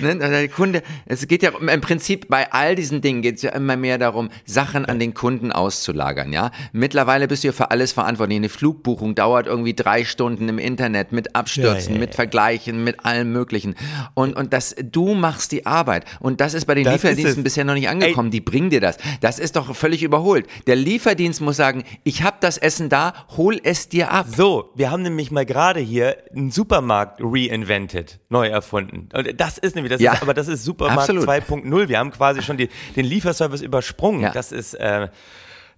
ne? 0.00 0.16
Der 0.16 0.48
Kunde, 0.48 0.82
es 1.06 1.26
geht 1.26 1.42
ja 1.42 1.50
im 1.50 1.80
Prinzip 1.80 2.28
bei 2.28 2.52
all 2.52 2.74
diesen 2.74 3.00
Dingen 3.00 3.22
geht 3.22 3.36
es 3.36 3.42
ja 3.42 3.52
immer 3.52 3.76
mehr 3.76 3.96
darum, 3.96 4.30
Sachen 4.44 4.84
an 4.84 4.98
den 4.98 5.14
Kunden 5.14 5.50
auszulagern, 5.50 6.32
ja. 6.32 6.50
Mittlerweile 6.72 7.26
bist 7.26 7.42
du 7.42 7.48
ja 7.48 7.52
für 7.52 7.70
alles 7.70 7.92
verantwortlich. 7.92 8.36
Eine 8.36 8.48
Flugbuchung 8.50 9.14
dauert 9.14 9.46
irgendwie 9.46 9.74
drei 9.74 10.04
Stunden 10.04 10.48
im 10.48 10.58
Internet 10.58 11.12
mit 11.12 11.34
Abstürzen, 11.34 11.94
Ja, 11.94 11.94
ja, 11.94 12.00
mit 12.00 12.14
Vergleichen, 12.14 12.84
mit 12.84 13.04
allem 13.04 13.32
Möglichen. 13.32 13.74
Und, 14.14 14.36
und 14.36 14.52
das, 14.52 14.76
du 14.82 15.14
machst 15.14 15.52
die 15.52 15.64
Arbeit. 15.64 16.04
Und 16.20 16.42
das 16.42 16.52
ist 16.52 16.66
bei 16.66 16.74
den 16.74 16.84
Das 16.84 16.94
Lieferdiensten 16.94 17.42
bisher 17.42 17.64
noch 17.64 17.74
nicht 17.74 17.88
angekommen. 17.88 18.30
Die 18.30 18.40
bringen 18.40 18.68
dir 18.68 18.80
das. 18.80 18.98
Das 19.20 19.38
ist 19.38 19.56
doch 19.56 19.74
völlig 19.74 20.02
überholt. 20.02 20.46
Der 20.66 20.76
Lieferdienst 20.76 21.40
muss 21.40 21.56
sagen, 21.56 21.84
ich 22.04 22.22
habe 22.22 22.36
das 22.40 22.58
Essen 22.58 22.90
da, 22.90 23.14
hol 23.36 23.58
es 23.62 23.88
dir 23.88 24.10
ab. 24.10 24.26
So, 24.36 24.70
wir 24.74 24.90
haben 24.90 25.02
nämlich 25.02 25.29
mal 25.30 25.46
gerade 25.46 25.80
hier 25.80 26.16
einen 26.34 26.50
Supermarkt 26.50 27.20
reinvented, 27.22 28.18
neu 28.28 28.48
erfunden. 28.48 29.08
Und 29.14 29.40
das 29.40 29.58
ist 29.58 29.74
nämlich, 29.74 29.92
das 29.92 30.00
Ja. 30.00 30.14
ist, 30.14 30.22
aber 30.22 30.34
das 30.34 30.48
ist 30.48 30.64
Supermarkt 30.64 31.00
Absolut. 31.10 31.28
2.0. 31.28 31.88
Wir 31.88 31.98
haben 31.98 32.10
quasi 32.10 32.42
schon 32.42 32.56
die, 32.56 32.68
den 32.96 33.04
Lieferservice 33.04 33.62
übersprungen. 33.62 34.22
Ja. 34.22 34.30
Das 34.30 34.52
ist, 34.52 34.74
äh, 34.74 35.08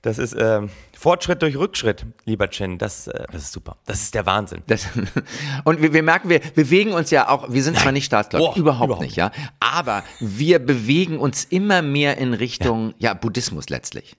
das 0.03 0.19
ist 0.19 0.33
äh, 0.33 0.63
Fortschritt 0.99 1.43
durch 1.43 1.57
Rückschritt, 1.57 2.05
lieber 2.25 2.51
Chen. 2.51 2.77
Das, 2.79 3.07
äh, 3.07 3.25
das 3.31 3.43
ist 3.45 3.53
super. 3.53 3.77
Das 3.87 4.03
ist 4.03 4.15
der 4.15 4.27
Wahnsinn. 4.27 4.63
Das, 4.67 4.89
und 5.65 5.81
wir, 5.81 5.93
wir 5.93 6.03
merken, 6.03 6.29
wir 6.29 6.41
bewegen 6.41 6.93
uns 6.93 7.11
ja 7.11 7.29
auch, 7.29 7.53
wir 7.53 7.63
sind 7.63 7.79
zwar 7.79 7.93
nicht 7.93 8.07
staatsgläubig, 8.07 8.55
Boah, 8.55 8.59
überhaupt, 8.59 8.87
überhaupt 8.87 9.03
nicht, 9.05 9.17
ja, 9.17 9.31
aber 9.61 10.03
wir 10.19 10.59
bewegen 10.59 11.19
uns 11.19 11.45
immer 11.45 11.83
mehr 11.83 12.19
in 12.19 12.35
Richtung, 12.35 12.95
ja, 12.99 13.15
Buddhismus 13.15 13.69
letztlich. 13.69 14.17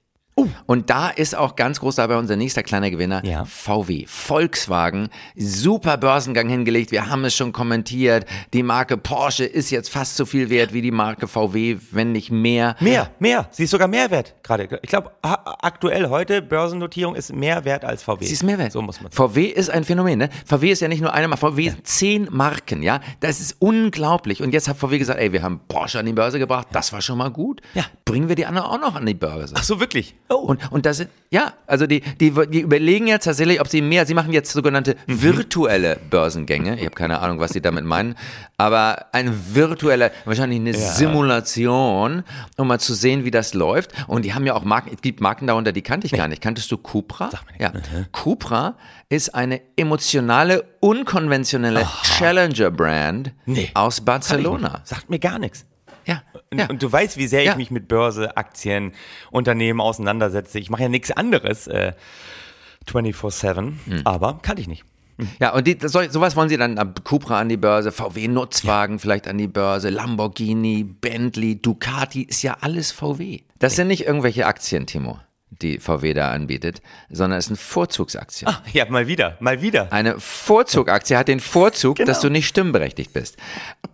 Und 0.65 0.89
da 0.89 1.09
ist 1.09 1.35
auch 1.35 1.55
ganz 1.55 1.79
groß 1.79 1.95
dabei 1.95 2.17
unser 2.17 2.35
nächster 2.35 2.63
kleiner 2.63 2.89
Gewinner, 2.89 3.23
Ja. 3.23 3.45
VW, 3.45 4.05
Volkswagen, 4.07 5.09
super 5.35 5.97
Börsengang 5.97 6.49
hingelegt, 6.49 6.91
wir 6.91 7.09
haben 7.09 7.23
es 7.25 7.35
schon 7.35 7.51
kommentiert, 7.53 8.25
die 8.53 8.63
Marke 8.63 8.97
Porsche 8.97 9.45
ist 9.45 9.69
jetzt 9.69 9.89
fast 9.89 10.15
so 10.15 10.25
viel 10.25 10.49
wert 10.49 10.73
wie 10.73 10.81
die 10.81 10.91
Marke 10.91 11.27
VW, 11.27 11.77
wenn 11.91 12.11
nicht 12.11 12.31
mehr. 12.31 12.75
Mehr, 12.79 13.11
mehr. 13.19 13.47
Sie 13.51 13.65
ist 13.65 13.71
sogar 13.71 13.87
mehr 13.87 14.09
wert 14.09 14.35
gerade. 14.43 14.67
Ich 14.81 14.89
glaube, 14.89 15.11
aktuell 15.21 16.09
heute 16.09 16.41
Börsennotierung 16.41 17.15
ist 17.15 17.31
mehr 17.33 17.63
wert 17.65 17.85
als 17.85 18.01
VW. 18.03 18.25
Sie 18.25 18.33
ist 18.33 18.43
Mehrwert. 18.43 18.71
So 18.71 18.81
muss 18.81 19.01
man 19.01 19.11
sagen. 19.11 19.29
VW 19.33 19.45
ist 19.45 19.69
ein 19.69 19.83
Phänomen, 19.83 20.17
ne? 20.19 20.29
VW 20.45 20.71
ist 20.71 20.81
ja 20.81 20.87
nicht 20.87 21.01
nur 21.01 21.13
eine 21.13 21.27
Marke, 21.27 21.45
VW 21.47 21.69
sind 21.69 21.87
zehn 21.87 22.27
Marken, 22.31 22.81
ja? 22.81 22.99
Das 23.19 23.39
ist 23.39 23.57
unglaublich. 23.59 24.41
Und 24.41 24.51
jetzt 24.53 24.67
hat 24.67 24.77
VW 24.77 24.97
gesagt, 24.97 25.19
ey, 25.19 25.31
wir 25.31 25.43
haben 25.43 25.61
Porsche 25.67 25.99
an 25.99 26.05
die 26.05 26.13
Börse 26.13 26.39
gebracht, 26.39 26.67
das 26.71 26.91
war 26.91 27.01
schon 27.01 27.17
mal 27.17 27.29
gut. 27.29 27.61
Ja. 27.75 27.83
Bringen 28.05 28.29
wir 28.29 28.35
die 28.35 28.45
anderen 28.45 28.67
auch 28.67 28.79
noch 28.79 28.95
an 28.95 29.05
die 29.05 29.13
Börse. 29.13 29.53
Ach 29.57 29.63
so, 29.63 29.79
wirklich? 29.79 30.15
Oh. 30.33 30.45
Und, 30.47 30.71
und 30.71 30.85
das 30.85 30.97
sind, 30.97 31.09
ja, 31.29 31.53
also 31.67 31.85
die, 31.87 32.01
die, 32.19 32.31
die 32.49 32.59
überlegen 32.61 33.07
jetzt 33.07 33.25
tatsächlich, 33.25 33.61
ob 33.61 33.67
sie 33.67 33.81
mehr, 33.81 34.05
sie 34.05 34.13
machen 34.13 34.33
jetzt 34.33 34.51
sogenannte 34.51 34.95
Mhm. 35.07 35.21
virtuelle 35.21 35.97
Börsengänge. 36.09 36.75
Ich 36.77 36.85
habe 36.85 36.95
keine 36.95 37.19
Ahnung, 37.19 37.39
was 37.39 37.51
sie 37.51 37.61
damit 37.61 37.85
meinen, 37.85 38.15
aber 38.57 39.05
eine 39.13 39.33
virtuelle, 39.55 40.11
wahrscheinlich 40.25 40.59
eine 40.59 40.73
Simulation, 40.73 42.23
um 42.57 42.67
mal 42.67 42.79
zu 42.79 42.93
sehen, 42.93 43.25
wie 43.25 43.31
das 43.31 43.53
läuft. 43.53 43.91
Und 44.07 44.23
die 44.25 44.33
haben 44.33 44.45
ja 44.45 44.53
auch 44.55 44.63
Marken, 44.63 44.91
es 44.93 45.01
gibt 45.01 45.21
Marken 45.21 45.47
darunter, 45.47 45.71
die 45.71 45.81
kannte 45.81 46.05
ich 46.07 46.13
gar 46.13 46.27
nicht. 46.27 46.41
Kanntest 46.41 46.71
du 46.71 46.77
Cupra? 46.77 47.29
Ja. 47.59 47.71
Cupra 48.11 48.75
ist 49.09 49.35
eine 49.35 49.61
emotionale, 49.75 50.63
unkonventionelle 50.79 51.85
Challenger-Brand 52.03 53.31
Nee. 53.45 53.69
aus 53.73 54.01
Barcelona. 54.01 54.81
Sagt 54.83 55.09
mir 55.09 55.19
gar 55.19 55.39
nichts. 55.39 55.65
Ja. 56.05 56.24
Und, 56.51 56.60
ja. 56.60 56.67
und 56.69 56.81
du 56.83 56.91
weißt, 56.91 57.17
wie 57.17 57.27
sehr 57.27 57.43
Ja. 57.43 57.51
ich 57.51 57.57
mich 57.57 57.72
mit 57.72 57.88
Börse, 57.88 58.36
Aktien, 58.38 58.93
Unternehmen 59.31 59.79
auseinandersetze. 59.81 60.60
Ich 60.60 60.69
mache 60.69 60.83
ja 60.83 60.89
nichts 60.89 61.12
anderes 61.12 61.67
äh, 61.67 61.93
24-7, 62.88 63.55
Hm. 63.86 64.01
aber 64.03 64.39
kannte 64.41 64.62
ich 64.62 64.67
nicht. 64.67 64.83
Ja, 65.39 65.53
und 65.53 65.67
die, 65.67 65.77
so, 65.79 66.01
sowas 66.10 66.36
wollen 66.36 66.50
sie 66.50 66.57
dann 66.57 66.79
ab 66.79 67.03
Cupra 67.03 67.39
an 67.39 67.48
die 67.48 67.55
Börse, 67.57 67.91
VW 67.91 68.27
Nutzwagen 68.27 68.98
vielleicht 68.98 69.27
an 69.27 69.38
die 69.38 69.48
Börse, 69.48 69.89
Lamborghini, 69.89 70.83
Bentley, 70.83 71.62
Ducati, 71.62 72.24
ist 72.24 72.41
ja 72.41 72.57
alles 72.62 72.91
VW. 72.91 73.41
Das 73.60 73.75
sind 73.75 73.88
nicht 73.89 74.05
irgendwelche 74.07 74.48
Aktien, 74.48 74.88
Timo, 74.88 75.19
die 75.62 75.79
VW 75.79 76.13
da 76.13 76.31
anbietet, 76.31 76.81
sondern 77.10 77.39
es 77.39 77.45
sind 77.45 77.60
Vorzugsaktien. 77.60 78.50
Ah, 78.50 78.62
ja, 78.72 78.86
mal 78.89 79.07
wieder, 79.07 79.38
mal 79.39 79.62
wieder. 79.62 79.91
Eine 79.91 80.19
Vorzugaktie 80.19 81.15
hat 81.17 81.27
den 81.27 81.39
Vorzug, 81.39 81.98
Genau. 81.98 82.07
dass 82.07 82.22
du 82.22 82.29
nicht 82.29 82.48
stimmberechtigt 82.48 83.13
bist. 83.13 83.38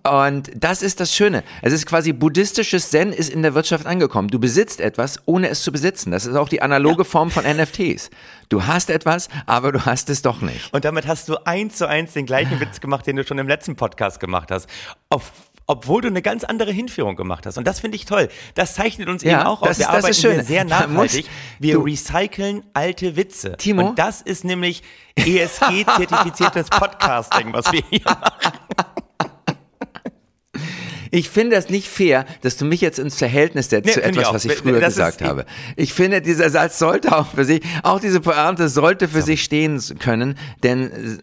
Und 0.03 0.49
das 0.55 0.81
ist 0.81 0.99
das 0.99 1.13
Schöne. 1.13 1.43
Es 1.61 1.73
ist 1.73 1.85
quasi 1.85 2.13
buddhistisches 2.13 2.89
Zen 2.89 3.11
ist 3.11 3.29
in 3.29 3.41
der 3.43 3.53
Wirtschaft 3.53 3.85
angekommen. 3.85 4.29
Du 4.29 4.39
besitzt 4.39 4.79
etwas, 4.79 5.19
ohne 5.25 5.49
es 5.49 5.61
zu 5.63 5.71
besitzen. 5.71 6.11
Das 6.11 6.25
ist 6.25 6.35
auch 6.35 6.49
die 6.49 6.61
analoge 6.61 7.05
Form 7.05 7.29
von 7.31 7.43
NFTs. 7.43 8.09
Du 8.49 8.65
hast 8.65 8.89
etwas, 8.89 9.29
aber 9.45 9.71
du 9.71 9.85
hast 9.85 10.09
es 10.09 10.21
doch 10.21 10.41
nicht. 10.41 10.73
Und 10.73 10.85
damit 10.85 11.05
hast 11.05 11.29
du 11.29 11.37
eins 11.45 11.75
zu 11.77 11.87
eins 11.87 12.13
den 12.13 12.25
gleichen 12.25 12.59
Witz 12.59 12.79
gemacht, 12.81 13.05
den 13.05 13.15
du 13.17 13.23
schon 13.23 13.37
im 13.37 13.47
letzten 13.47 13.75
Podcast 13.75 14.19
gemacht 14.19 14.49
hast. 14.51 14.67
Auf, 15.09 15.31
obwohl 15.69 16.01
du 16.01 16.07
eine 16.07 16.23
ganz 16.23 16.43
andere 16.43 16.71
Hinführung 16.71 17.15
gemacht 17.15 17.45
hast. 17.45 17.57
Und 17.59 17.67
das 17.67 17.79
finde 17.79 17.95
ich 17.95 18.05
toll. 18.05 18.27
Das 18.55 18.73
zeichnet 18.73 19.07
uns 19.07 19.21
Ja, 19.23 19.39
eben 19.41 19.47
auch 19.47 19.61
aus. 19.61 19.67
das 19.69 19.77
Wir 19.79 19.85
ist- 19.85 19.93
das 19.93 20.03
arbeiten 20.25 20.35
hier 20.37 20.43
sehr 20.43 20.63
nachhaltig. 20.65 21.29
Wir 21.59 21.75
du- 21.75 21.81
recyceln 21.83 22.63
alte 22.73 23.15
Witze. 23.15 23.55
Timo? 23.57 23.89
Und 23.89 23.99
das 23.99 24.21
ist 24.21 24.43
nämlich 24.43 24.81
ESG-zertifiziertes 25.15 26.69
Podcasting, 26.71 27.53
was 27.53 27.71
wir 27.71 27.83
hier 27.89 28.01
machen. 28.03 28.53
Ich 31.11 31.29
finde 31.29 31.55
es 31.55 31.69
nicht 31.69 31.87
fair, 31.87 32.25
dass 32.41 32.57
du 32.57 32.65
mich 32.65 32.81
jetzt 32.81 32.99
ins 32.99 33.17
Verhältnis 33.17 33.69
setzt 33.69 33.87
Nee, 33.87 33.93
zu 33.93 33.99
ich 33.99 34.05
etwas, 34.05 34.25
auch. 34.27 34.33
was 34.35 34.45
ich 34.45 34.53
früher 34.53 34.79
Das 34.79 34.89
ist- 34.89 34.95
gesagt 34.97 35.21
habe. 35.23 35.45
Ich 35.75 35.93
finde, 35.93 36.21
dieser 36.21 36.49
Satz 36.49 36.77
sollte 36.77 37.17
auch 37.17 37.27
für 37.27 37.45
sich, 37.45 37.61
auch 37.83 37.99
diese 37.99 38.19
Pointe 38.21 38.69
sollte 38.69 39.07
für 39.07 39.21
sich 39.23 39.43
stehen 39.43 39.79
können, 39.99 40.37
denn 40.63 41.19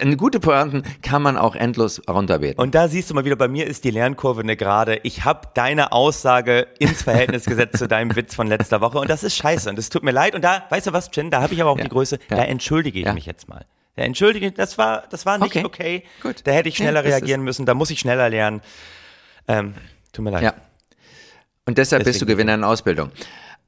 eine 0.00 0.16
gute 0.16 0.40
Pointen 0.40 0.82
kann 1.02 1.22
man 1.22 1.38
auch 1.38 1.54
endlos 1.56 2.02
runterbeten. 2.08 2.62
Und 2.62 2.74
da 2.74 2.88
siehst 2.88 3.08
du 3.10 3.14
mal 3.14 3.24
wieder, 3.24 3.36
bei 3.36 3.48
mir 3.48 3.66
ist 3.66 3.84
die 3.84 3.90
Lernkurve 3.90 4.42
eine 4.42 4.56
gerade. 4.56 5.00
Ich 5.04 5.24
habe 5.24 5.48
deine 5.54 5.92
Aussage 5.92 6.66
ins 6.78 7.02
Verhältnis 7.02 7.46
gesetzt 7.46 7.78
zu 7.78 7.88
deinem 7.88 8.14
Witz 8.14 8.34
von 8.34 8.46
letzter 8.46 8.80
Woche 8.82 8.98
und 8.98 9.08
das 9.08 9.22
ist 9.22 9.36
scheiße 9.36 9.70
und 9.70 9.78
es 9.78 9.88
tut 9.88 10.02
mir 10.02 10.10
leid. 10.12 10.34
Und 10.34 10.42
da, 10.44 10.64
weißt 10.68 10.88
du 10.88 10.92
was, 10.92 11.08
Jen, 11.14 11.30
da 11.30 11.40
habe 11.40 11.54
ich 11.54 11.62
aber 11.62 11.70
auch 11.70 11.78
Ja. 11.78 11.84
die 11.84 11.90
Größe, 11.90 12.18
Ja. 12.30 12.36
da 12.36 12.44
entschuldige 12.44 12.98
ich 12.98 13.06
Ja. 13.06 13.14
mich 13.14 13.24
jetzt 13.24 13.48
mal. 13.48 13.64
Da 13.96 14.02
entschuldige 14.02 14.48
ich, 14.48 14.54
das 14.54 14.76
war, 14.78 15.04
das 15.10 15.24
war 15.26 15.38
nicht 15.38 15.56
okay. 15.56 15.64
Okay. 15.64 16.02
Gut. 16.22 16.36
Da 16.44 16.52
hätte 16.52 16.68
ich 16.68 16.76
schneller 16.76 17.02
reagieren 17.04 17.42
müssen, 17.42 17.64
da 17.66 17.72
muss 17.74 17.90
ich 17.90 18.00
schneller 18.00 18.28
lernen. 18.28 18.60
Ähm, 19.48 19.74
tut 20.12 20.24
mir 20.24 20.30
leid. 20.30 20.42
Ja. 20.42 20.54
Und 21.66 21.78
deshalb 21.78 22.04
bist 22.04 22.20
du 22.20 22.24
Deswegen- 22.26 22.36
Gewinner 22.38 22.54
in 22.54 22.64
Ausbildung. 22.64 23.10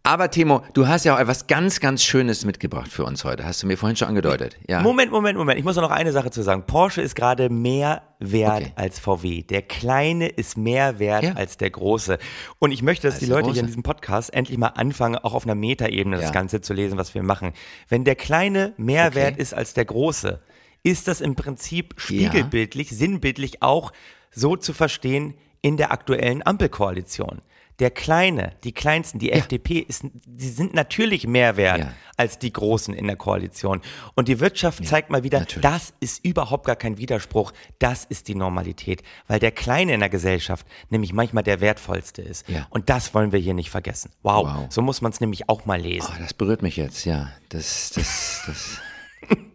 Aber 0.05 0.31
Timo, 0.33 0.63
du 0.75 0.89
hast 0.89 1.05
ja 1.05 1.15
auch 1.15 1.21
etwas 1.21 1.47
ganz, 1.47 1.79
ganz 1.79 2.03
Schönes 2.03 2.45
mitgebracht 2.45 2.91
für 2.91 3.05
uns 3.05 3.23
heute. 3.23 3.45
Hast 3.45 3.63
du 3.63 3.69
mir 3.69 3.77
vorhin 3.79 3.95
schon 3.97 4.09
angedeutet. 4.09 4.57
Ja. 4.69 4.83
Moment, 4.83 5.13
Moment, 5.13 5.39
Moment. 5.39 5.61
Ich 5.61 5.65
muss 5.65 5.77
noch 5.77 5.93
eine 5.93 6.11
Sache 6.11 6.33
zu 6.33 6.43
sagen. 6.43 6.65
Porsche 6.67 7.01
ist 7.03 7.15
gerade 7.15 7.49
mehr 7.51 8.03
wert 8.19 8.63
Okay. 8.63 8.73
als 8.75 8.99
VW. 8.99 9.43
Der 9.45 9.63
kleine 9.63 10.27
ist 10.27 10.57
mehr 10.57 10.99
wert 10.99 11.23
Ja. 11.23 11.33
als 11.35 11.57
der 11.57 11.71
große. 11.71 12.19
Und 12.59 12.73
ich 12.73 12.83
möchte, 12.83 13.07
dass 13.07 13.15
Als 13.15 13.21
die 13.25 13.27
Leute 13.27 13.43
hier 13.45 13.51
Große. 13.53 13.61
in 13.61 13.67
diesem 13.67 13.83
Podcast 13.85 14.35
endlich 14.35 14.59
mal 14.59 14.69
anfangen, 14.69 15.17
auch 15.19 15.35
auf 15.35 15.45
einer 15.45 15.55
Metaebene 15.55 16.17
das 16.17 16.27
Ja. 16.27 16.31
Ganze 16.33 16.61
zu 16.61 16.75
lesen, 16.75 16.99
was 16.99 17.15
wir 17.15 17.23
machen. 17.23 17.53
Wenn 17.89 18.03
der 18.05 18.17
kleine 18.17 18.73
mehr 18.77 19.07
Okay. 19.07 19.15
wert 19.15 19.37
ist 19.37 19.55
als 19.55 19.73
der 19.73 19.85
große, 19.85 20.41
ist 20.83 21.07
das 21.07 21.21
im 21.21 21.37
Prinzip 21.37 21.95
spiegelbildlich, 21.97 22.91
sinnbildlich 22.91 23.63
auch 23.63 23.93
so 24.33 24.57
zu 24.57 24.73
verstehen 24.73 25.35
in 25.61 25.77
der 25.77 25.93
aktuellen 25.93 26.45
Ampelkoalition. 26.45 27.41
Der 27.79 27.91
Kleine, 27.91 28.53
die 28.65 28.73
Kleinsten, 28.73 29.19
die 29.19 29.33
FDP, 29.33 29.79
ist, 29.81 30.05
die 30.27 30.49
sind 30.49 30.75
natürlich 30.75 31.27
mehr 31.27 31.57
wert 31.57 31.79
Ja. 31.79 31.93
als 32.17 32.39
die 32.39 32.53
Großen 32.53 32.93
in 32.95 33.07
der 33.07 33.17
Koalition. 33.17 33.81
Und 34.15 34.29
die 34.29 34.39
Wirtschaft 34.41 34.87
zeigt 34.87 35.11
mal 35.11 35.23
wieder, 35.25 35.41
natürlich. 35.41 35.63
das 35.63 35.95
ist 35.99 36.25
überhaupt 36.25 36.67
gar 36.67 36.77
kein 36.77 36.99
Widerspruch, 36.99 37.53
das 37.79 38.05
ist 38.05 38.29
die 38.29 38.35
Normalität, 38.35 39.03
weil 39.27 39.39
der 39.41 39.51
Kleine 39.53 39.95
in 39.95 40.01
der 40.01 40.11
Gesellschaft 40.11 40.67
nämlich 40.91 41.13
manchmal 41.13 41.43
der 41.43 41.61
wertvollste 41.61 42.23
ist. 42.23 42.49
Ja. 42.49 42.67
Und 42.71 42.91
das 42.91 43.15
wollen 43.15 43.33
wir 43.33 43.39
hier 43.41 43.55
nicht 43.55 43.71
vergessen. 43.71 44.11
Wow, 44.23 44.47
Wow. 44.47 44.67
so 44.69 44.83
muss 44.83 45.01
man 45.01 45.11
es 45.13 45.21
nämlich 45.21 45.49
auch 45.49 45.65
mal 45.65 45.81
lesen. 45.81 46.09
Oh, 46.15 46.19
das 46.21 46.35
berührt 46.35 46.63
mich 46.63 46.77
jetzt, 46.77 47.05
ja. 47.07 47.31
Das, 47.49 47.91
das, 47.95 48.43
das, 48.47 48.79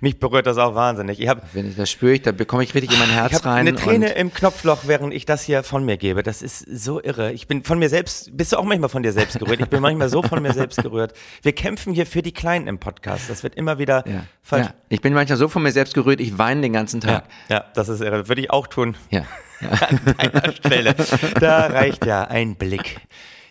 Mich 0.00 0.18
berührt 0.18 0.46
das 0.46 0.58
auch 0.58 0.74
wahnsinnig. 0.74 1.20
Ich 1.20 1.28
habe 1.28 1.42
wenn 1.52 1.68
ich 1.68 1.76
das 1.76 1.90
spüre 1.90 2.12
ich, 2.14 2.22
da 2.22 2.32
bekomme 2.32 2.62
ich 2.62 2.74
richtig 2.74 2.92
in 2.92 2.98
mein 2.98 3.10
Herz 3.10 3.32
ich 3.32 3.38
hab 3.38 3.46
rein. 3.46 3.58
eine 3.68 3.74
Träne 3.74 4.10
im 4.12 4.32
Knopfloch, 4.32 4.80
während 4.86 5.12
ich 5.14 5.26
das 5.26 5.42
hier 5.42 5.62
von 5.62 5.84
mir 5.84 5.96
gebe. 5.96 6.22
Das 6.22 6.42
ist 6.42 6.58
so 6.60 7.02
irre. 7.02 7.32
Ich 7.32 7.46
bin 7.48 7.64
von 7.64 7.78
mir 7.78 7.88
selbst, 7.88 8.36
bist 8.36 8.52
du 8.52 8.56
auch 8.58 8.64
manchmal 8.64 8.88
von 8.90 9.02
dir 9.02 9.12
selbst 9.12 9.38
gerührt? 9.38 9.60
Ich 9.60 9.68
bin 9.68 9.80
manchmal 9.80 10.08
so 10.08 10.22
von 10.22 10.42
mir 10.42 10.52
selbst 10.52 10.82
gerührt. 10.82 11.12
Wir 11.42 11.52
kämpfen 11.52 11.92
hier 11.94 12.06
für 12.06 12.22
die 12.22 12.32
Kleinen 12.32 12.66
im 12.66 12.78
Podcast. 12.78 13.28
Das 13.30 13.42
wird 13.42 13.54
immer 13.54 13.78
wieder 13.78 14.04
ja. 14.08 14.24
falsch. 14.42 14.66
ja. 14.66 14.74
Ich 14.88 15.00
bin 15.00 15.12
manchmal 15.14 15.38
so 15.38 15.48
von 15.48 15.62
mir 15.62 15.72
selbst 15.72 15.94
gerührt, 15.94 16.20
ich 16.20 16.38
weine 16.38 16.60
den 16.60 16.72
ganzen 16.72 17.00
Ja, 17.00 17.06
Tag. 17.20 17.24
ja, 17.48 17.64
das 17.74 17.88
ist 17.88 18.00
irre. 18.00 18.28
Würde 18.28 18.40
ich 18.40 18.50
auch 18.50 18.66
tun. 18.66 18.96
Ja. 19.10 19.22
An 19.60 20.00
deiner 20.16 20.52
Stelle. 20.52 20.94
Da 21.38 21.66
reicht 21.66 22.06
ja 22.06 22.24
ein 22.24 22.56
Blick 22.56 22.96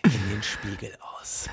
in 0.04 0.10
den 0.10 0.42
Spiegel 0.42 0.90
aus. 1.20 1.48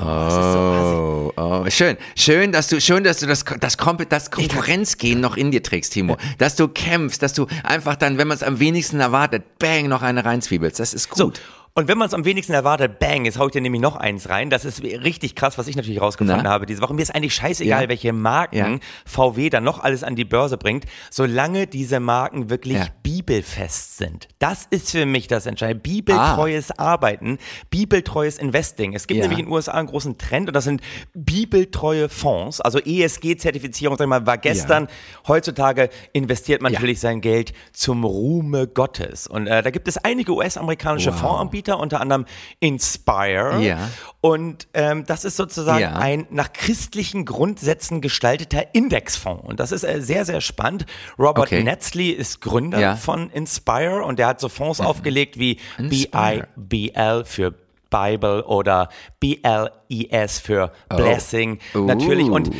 Oh, 0.00 1.32
oh, 1.36 1.64
schön, 1.68 1.96
schön, 2.16 2.52
dass 2.52 2.68
du, 2.68 2.80
schön, 2.80 3.04
dass 3.04 3.18
du 3.18 3.26
das, 3.26 3.44
das, 3.44 3.76
das 4.08 4.30
Konkurrenzgehen 4.30 5.20
noch 5.20 5.36
in 5.36 5.50
dir 5.50 5.62
trägst, 5.62 5.92
Timo. 5.92 6.16
Dass 6.38 6.56
du 6.56 6.68
kämpfst, 6.68 7.22
dass 7.22 7.34
du 7.34 7.46
einfach 7.64 7.96
dann, 7.96 8.18
wenn 8.18 8.28
man 8.28 8.36
es 8.36 8.42
am 8.42 8.60
wenigsten 8.60 9.00
erwartet, 9.00 9.58
bang, 9.58 9.88
noch 9.88 10.02
eine 10.02 10.24
reinzwiebelst. 10.24 10.78
Das 10.80 10.94
ist 10.94 11.10
gut. 11.10 11.40
Und 11.78 11.86
wenn 11.86 11.96
man 11.96 12.08
es 12.08 12.14
am 12.14 12.24
wenigsten 12.24 12.54
erwartet, 12.54 12.98
bang, 12.98 13.24
jetzt 13.24 13.38
hau 13.38 13.46
ich 13.46 13.52
dir 13.52 13.60
nämlich 13.60 13.80
noch 13.80 13.94
eins 13.94 14.28
rein. 14.28 14.50
Das 14.50 14.64
ist 14.64 14.82
richtig 14.82 15.36
krass, 15.36 15.58
was 15.58 15.68
ich 15.68 15.76
natürlich 15.76 16.00
rausgefunden 16.00 16.42
Na? 16.42 16.50
habe 16.50 16.66
diese 16.66 16.82
Woche. 16.82 16.92
Mir 16.92 17.02
ist 17.02 17.14
eigentlich 17.14 17.36
scheißegal, 17.36 17.82
Ja. 17.84 17.88
welche 17.88 18.12
Marken 18.12 18.56
Ja. 18.56 18.78
VW 19.06 19.48
dann 19.48 19.62
noch 19.62 19.78
alles 19.78 20.02
an 20.02 20.16
die 20.16 20.24
Börse 20.24 20.56
bringt, 20.58 20.86
solange 21.08 21.68
diese 21.68 22.00
Marken 22.00 22.50
wirklich 22.50 22.78
Ja. 22.78 22.88
bibelfest 23.04 23.96
sind. 23.96 24.26
Das 24.40 24.66
ist 24.70 24.90
für 24.90 25.06
mich 25.06 25.28
das 25.28 25.46
Entscheidende. 25.46 25.80
Bibeltreues 25.80 26.76
Arbeiten, 26.76 27.38
bibeltreues 27.70 28.38
Investing. 28.38 28.94
Es 28.94 29.06
gibt 29.06 29.20
Ah. 29.20 29.22
Nämlich 29.22 29.38
in 29.38 29.44
den 29.46 29.52
USA 29.54 29.74
einen 29.74 29.86
großen 29.86 30.18
Trend 30.18 30.48
und 30.48 30.54
das 30.54 30.64
sind 30.64 30.80
bibeltreue 31.14 32.08
Fonds. 32.08 32.60
Also 32.60 32.80
ESG-Zertifizierung, 32.80 33.96
sag 33.96 34.06
ich 34.06 34.08
mal, 34.08 34.26
war 34.26 34.38
gestern. 34.38 34.88
Heutzutage 35.28 35.90
investiert 36.12 36.60
man 36.60 36.72
natürlich 36.72 36.98
sein 36.98 37.20
Geld 37.20 37.52
zum 37.72 38.02
Ruhme 38.02 38.66
Gottes. 38.66 39.28
Und 39.28 39.46
äh, 39.46 39.62
da 39.62 39.70
gibt 39.70 39.86
es 39.86 39.96
einige 39.98 40.32
US-amerikanische 40.34 41.12
Wow. 41.12 41.20
Fondsanbieter, 41.20 41.67
unter 41.74 42.00
anderem 42.00 42.24
Inspire. 42.60 43.60
Ja. 43.60 43.90
Und 44.20 44.68
ähm, 44.74 45.04
das 45.06 45.24
ist 45.24 45.36
sozusagen 45.36 45.80
Ja. 45.80 45.96
ein 45.96 46.26
nach 46.30 46.52
christlichen 46.52 47.24
Grundsätzen 47.24 48.00
gestalteter 48.00 48.74
Indexfonds. 48.74 49.44
Und 49.46 49.60
das 49.60 49.72
ist 49.72 49.84
äh, 49.84 50.00
sehr, 50.00 50.24
sehr 50.24 50.40
spannend. 50.40 50.86
Robert 51.18 51.46
Okay. 51.48 51.62
Netzley 51.62 52.10
ist 52.10 52.40
Gründer 52.40 52.80
Ja. 52.80 52.94
Mhm. 52.94 52.98
von 52.98 53.30
Inspire 53.30 54.02
und 54.04 54.18
der 54.18 54.28
hat 54.28 54.40
so 54.40 54.48
Fonds 54.48 54.80
aufgelegt 54.80 55.38
wie 55.38 55.58
Inspire. 55.78 56.48
BIBL 56.56 57.24
für 57.24 57.54
Bible 57.90 58.44
oder 58.44 58.90
BLES 59.20 60.38
für 60.40 60.72
Blessing 60.88 61.58
Oh. 61.74 61.78
natürlich. 61.78 62.28
Und 62.28 62.50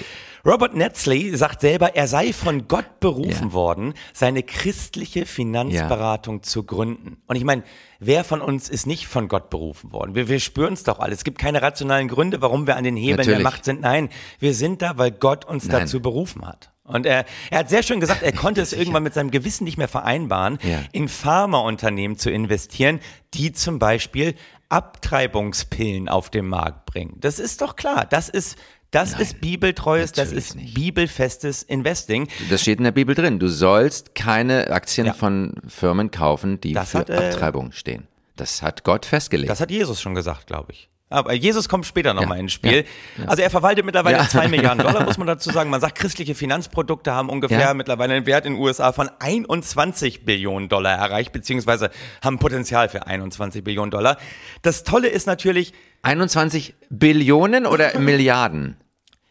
Robert 0.47 0.75
Netzley 0.75 1.37
sagt 1.37 1.61
selber, 1.61 1.95
er 1.97 2.07
sei 2.09 2.33
von 2.33 2.69
Gott 2.69 3.01
berufen 3.01 3.49
Ja. 3.49 3.53
worden, 3.53 3.95
seine 4.13 4.43
christliche 4.43 5.27
Finanzberatung 5.27 6.43
zu 6.43 6.63
gründen. 6.65 7.17
Und 7.27 7.37
ich 7.37 7.45
meine, 7.45 7.63
wer 7.99 8.25
von 8.25 8.41
uns 8.41 8.69
ist 8.69 8.87
nicht 8.87 9.07
von 9.07 9.29
Gott 9.29 9.51
berufen 9.51 9.93
worden? 9.93 10.15
Wir, 10.15 10.29
wir 10.29 10.41
spüren 10.41 10.75
es 10.75 10.85
doch 10.85 11.01
alle. 11.01 11.13
Es 11.15 11.25
gibt 11.25 11.39
keine 11.39 11.61
rationalen 11.63 12.09
Gründe, 12.09 12.41
warum 12.43 12.67
wir 12.67 12.77
an 12.77 12.85
den 12.85 12.97
Hebeln 12.97 13.17
der 13.19 13.27
Natürlich. 13.39 13.45
Macht 13.45 13.65
sind. 13.65 13.81
Nein, 13.81 14.09
wir 14.39 14.55
sind 14.55 14.83
da, 14.83 14.97
weil 14.99 15.11
Gott 15.11 15.45
uns 15.45 15.67
Nein. 15.67 15.81
dazu 15.81 16.01
berufen 16.01 16.47
hat. 16.47 16.71
Und 16.85 17.05
er, 17.05 17.27
er 17.51 17.59
hat 17.59 17.69
sehr 17.69 17.83
schön 17.83 18.01
gesagt, 18.01 18.23
er 18.23 18.33
konnte 18.33 18.63
es 18.63 18.73
irgendwann 18.75 19.03
mit 19.03 19.13
seinem 19.15 19.31
Gewissen 19.31 19.65
nicht 19.65 19.77
mehr 19.77 19.89
vereinbaren, 19.89 20.59
Ja. 20.63 20.81
in 20.93 21.09
Pharmaunternehmen 21.09 22.17
zu 22.17 22.31
investieren, 22.31 23.01
die 23.35 23.53
zum 23.53 23.79
Beispiel 23.79 24.35
Abtreibungspillen 24.71 26.09
auf 26.09 26.31
den 26.31 26.47
Markt 26.47 26.87
bringen. 26.87 27.17
Das 27.21 27.39
ist 27.39 27.63
doch 27.63 27.77
klar. 27.77 28.07
Das 28.09 28.29
ist, 28.29 28.57
das 28.91 29.19
ist 29.19 29.41
bibeltreues, 29.41 30.13
das 30.13 30.33
ist 30.33 30.57
nicht. 30.57 30.75
bibelfestes 30.75 31.63
Investing. 31.63 32.29
Das 32.51 32.63
steht 32.63 32.79
in 32.79 32.85
der 32.85 32.93
Bibel 32.93 33.15
drin. 33.15 33.39
Du 33.39 33.49
sollst 33.49 34.15
keine 34.15 34.71
Aktien 34.71 35.09
Ja. 35.09 35.13
von 35.13 35.55
Firmen 35.67 36.11
kaufen, 36.11 36.61
die 36.61 36.73
Das 36.73 36.91
für 36.93 36.99
hat, 36.99 37.11
äh, 37.11 37.17
Abtreibung 37.17 37.73
stehen. 37.73 38.07
Das 38.37 38.63
hat 38.63 38.85
Gott 38.85 39.05
festgelegt. 39.05 39.51
Das 39.51 39.61
hat 39.61 39.71
Jesus 39.71 40.01
schon 40.01 40.15
gesagt, 40.15 40.47
glaube 40.47 40.73
ich. 40.73 40.89
Aber 41.11 41.33
Jesus 41.33 41.71
kommt 41.71 41.87
später 41.87 42.13
nochmal 42.13 42.37
Ja, 42.37 42.43
ins 42.43 42.53
Spiel. 42.53 42.85
Also 43.27 43.43
er 43.43 43.49
verwaltet 43.49 43.87
mittlerweile 43.87 44.19
Ja. 44.19 44.29
zwei 44.29 44.47
Milliarden 44.47 44.85
Dollar, 44.85 45.05
muss 45.07 45.17
man 45.17 45.27
dazu 45.27 45.51
sagen. 45.51 45.71
Man 45.71 45.81
sagt, 45.81 45.95
christliche 45.97 46.35
Finanzprodukte 46.35 47.13
haben 47.13 47.31
ungefähr 47.31 47.59
Ja. 47.61 47.73
mittlerweile 47.75 48.13
einen 48.13 48.27
Wert 48.27 48.45
in 48.45 48.53
den 48.55 48.63
USA 48.63 48.93
von 48.93 49.09
21 49.19 50.27
Billionen 50.27 50.69
Dollar 50.69 50.97
erreicht, 50.99 51.33
beziehungsweise 51.33 51.91
haben 52.23 52.39
Potenzial 52.39 52.91
für 52.91 53.07
21 53.07 53.65
Billionen 53.65 53.91
Dollar. 53.91 54.19
Das 54.61 54.85
Tolle 54.85 55.09
ist 55.09 55.27
natürlich, 55.27 55.73
21 56.09 56.75
Billionen 56.91 57.67
oder 57.67 57.99
Milliarden? 57.99 58.77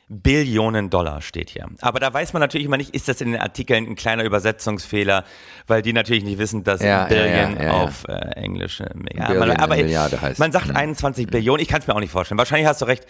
Billionen 0.09 0.89
Dollar 0.89 1.21
steht 1.21 1.49
hier. 1.49 1.67
Aber 1.81 1.99
da 1.99 2.13
weiß 2.13 2.31
man 2.31 2.39
natürlich 2.39 2.65
immer 2.65 2.77
nicht, 2.77 2.95
ist 2.95 3.09
das 3.09 3.19
in 3.19 3.33
den 3.33 3.41
Artikeln 3.41 3.87
ein 3.87 3.95
kleiner 3.95 4.23
Übersetzungsfehler, 4.23 5.25
weil 5.67 5.81
die 5.81 5.91
natürlich 5.91 6.23
nicht 6.23 6.37
wissen, 6.37 6.63
dass 6.63 6.81
Ja, 6.81 7.05
Billion 7.05 7.57
ja, 7.57 7.63
ja, 7.63 7.71
auf 7.71 8.05
äh, 8.07 8.13
Englisch 8.35 8.79
äh, 8.79 8.85
ja, 9.13 9.27
Billion 9.27 9.51
aber 9.57 9.73
eine 9.73 9.83
Milliarde 9.83 10.21
heißt. 10.21 10.39
man 10.39 10.53
sagt 10.53 10.67
Mhm. 10.69 10.77
21 10.77 11.27
Billionen, 11.27 11.61
ich 11.61 11.67
kann 11.67 11.81
es 11.81 11.87
mir 11.87 11.95
auch 11.95 11.99
nicht 11.99 12.11
vorstellen. 12.11 12.37
Wahrscheinlich 12.37 12.67
hast 12.67 12.81
du 12.81 12.85
recht. 12.85 13.05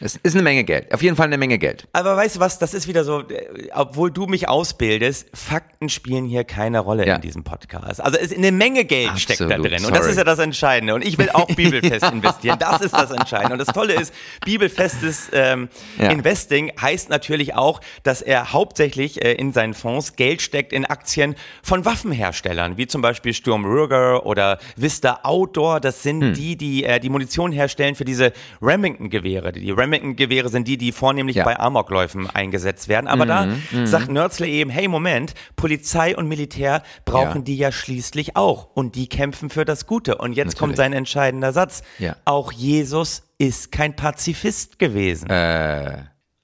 Es 0.00 0.16
ist 0.22 0.34
eine 0.34 0.42
Menge 0.42 0.64
Geld. 0.64 0.92
Auf 0.92 1.02
jeden 1.02 1.16
Fall 1.16 1.26
eine 1.26 1.38
Menge 1.38 1.58
Geld. 1.58 1.88
Aber 1.92 2.16
weißt 2.16 2.36
du 2.36 2.40
was, 2.40 2.58
das 2.58 2.74
ist 2.74 2.86
wieder 2.86 3.02
so, 3.04 3.20
äh, 3.20 3.68
obwohl 3.74 4.10
du 4.10 4.26
mich 4.26 4.48
ausbildest, 4.48 5.28
Fakten 5.34 5.88
spielen 5.88 6.26
hier 6.26 6.44
keine 6.44 6.80
Rolle 6.80 7.06
Ja. 7.06 7.16
in 7.16 7.22
diesem 7.22 7.44
Podcast. 7.44 8.00
Also 8.00 8.18
es, 8.18 8.34
eine 8.34 8.52
Menge 8.52 8.84
Geld 8.84 9.18
steckt 9.18 9.40
da 9.40 9.44
Absolut, 9.46 9.70
drin. 9.70 9.84
Und 9.84 9.90
das 9.92 10.00
sorry. 10.00 10.10
ist 10.10 10.16
ja 10.18 10.24
das 10.24 10.38
Entscheidende. 10.38 10.94
Und 10.94 11.04
ich 11.04 11.16
will 11.18 11.30
auch 11.30 11.46
Bibelfest 11.46 12.12
investieren. 12.12 12.58
Das 12.58 12.80
ist 12.82 12.94
das 12.94 13.10
Entscheidende. 13.10 13.54
Und 13.54 13.58
das 13.58 13.68
Tolle 13.68 13.94
ist, 13.94 14.12
Bibelfestes 14.44 15.30
ähm, 15.32 15.68
Ja. 15.98 16.10
Investing 16.10 16.72
heißt 16.80 17.08
natürlich 17.10 17.54
auch, 17.54 17.80
dass 18.02 18.22
er 18.22 18.52
hauptsächlich 18.52 19.24
äh, 19.24 19.32
in 19.32 19.52
seinen 19.52 19.74
Fonds 19.74 20.16
Geld 20.16 20.42
steckt 20.42 20.72
in 20.72 20.84
Aktien 20.84 21.34
von 21.62 21.84
Waffenherstellern, 21.84 22.76
wie 22.76 22.86
zum 22.86 23.02
Beispiel 23.02 23.32
Sturm 23.34 23.64
Ruger 23.64 24.24
oder 24.26 24.58
Vista 24.76 25.20
Outdoor. 25.22 25.80
Das 25.80 26.02
sind 26.02 26.20
Hm. 26.22 26.34
die, 26.34 26.56
die 26.56 26.84
äh, 26.84 27.00
die 27.00 27.08
Munition 27.08 27.52
herstellen 27.52 27.94
für 27.94 28.04
diese 28.04 28.32
Remington-Gewehre. 28.62 29.52
Die 29.52 29.70
Remington-Gewehre 29.86 30.48
sind 30.48 30.68
die, 30.68 30.76
die 30.76 30.92
vornehmlich 30.92 31.36
Ja. 31.36 31.44
Mhm, 31.44 31.46
bei 31.46 31.60
Amokläufen 31.60 32.28
eingesetzt 32.28 32.88
werden. 32.88 33.06
Aber 33.06 33.24
da 33.26 33.48
sagt 33.84 34.10
Nörzle 34.10 34.46
eben, 34.46 34.70
hey 34.70 34.88
Moment, 34.88 35.34
Polizei 35.56 36.16
und 36.16 36.28
Militär 36.28 36.82
brauchen 37.04 37.38
Ja. 37.38 37.44
die 37.44 37.56
ja 37.56 37.72
schließlich 37.72 38.36
auch. 38.36 38.68
Und 38.74 38.94
die 38.94 39.08
kämpfen 39.08 39.50
für 39.50 39.64
das 39.64 39.86
Gute. 39.86 40.16
Und 40.18 40.32
jetzt 40.34 40.58
kommt 40.58 40.72
Natürlich. 40.72 40.76
sein 40.76 40.92
entscheidender 40.92 41.52
Satz. 41.52 41.82
Ja. 41.98 42.16
Auch 42.24 42.52
Jesus 42.52 43.22
ist 43.38 43.72
kein 43.72 43.94
Pazifist 43.96 44.78
gewesen. 44.78 45.28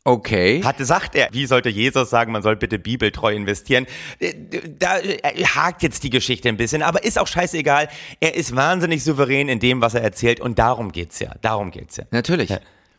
Okay. 0.05 0.63
Hatte, 0.65 0.85
sagt 0.85 1.15
er, 1.15 1.29
wie 1.31 1.47
sollte 1.47 1.69
Jesus 1.69 2.11
sagen, 2.11 2.33
man 2.33 2.43
soll 2.43 2.57
bitte 2.57 2.81
bibeltreu 2.81 3.33
investieren? 3.35 3.87
Äh, 4.19 4.35
Da 4.79 4.99
äh, 4.99 5.45
hakt 5.45 5.85
jetzt 5.85 6.03
die 6.03 6.11
Geschichte 6.11 6.49
ein 6.49 6.57
bisschen, 6.57 6.83
aber 6.83 7.05
ist 7.05 7.21
auch 7.21 7.29
scheißegal. 7.29 7.89
Er 8.19 8.35
ist 8.35 8.57
wahnsinnig 8.57 9.05
souverän 9.05 9.49
in 9.49 9.61
dem, 9.61 9.81
was 9.81 9.95
er 9.95 10.03
erzählt 10.03 10.41
und 10.41 10.59
darum 10.59 10.91
geht's 10.91 11.21
ja. 11.21 11.33
Darum 11.41 11.71
geht's 11.71 11.99
ja. 11.99 12.05
Natürlich. 12.11 12.51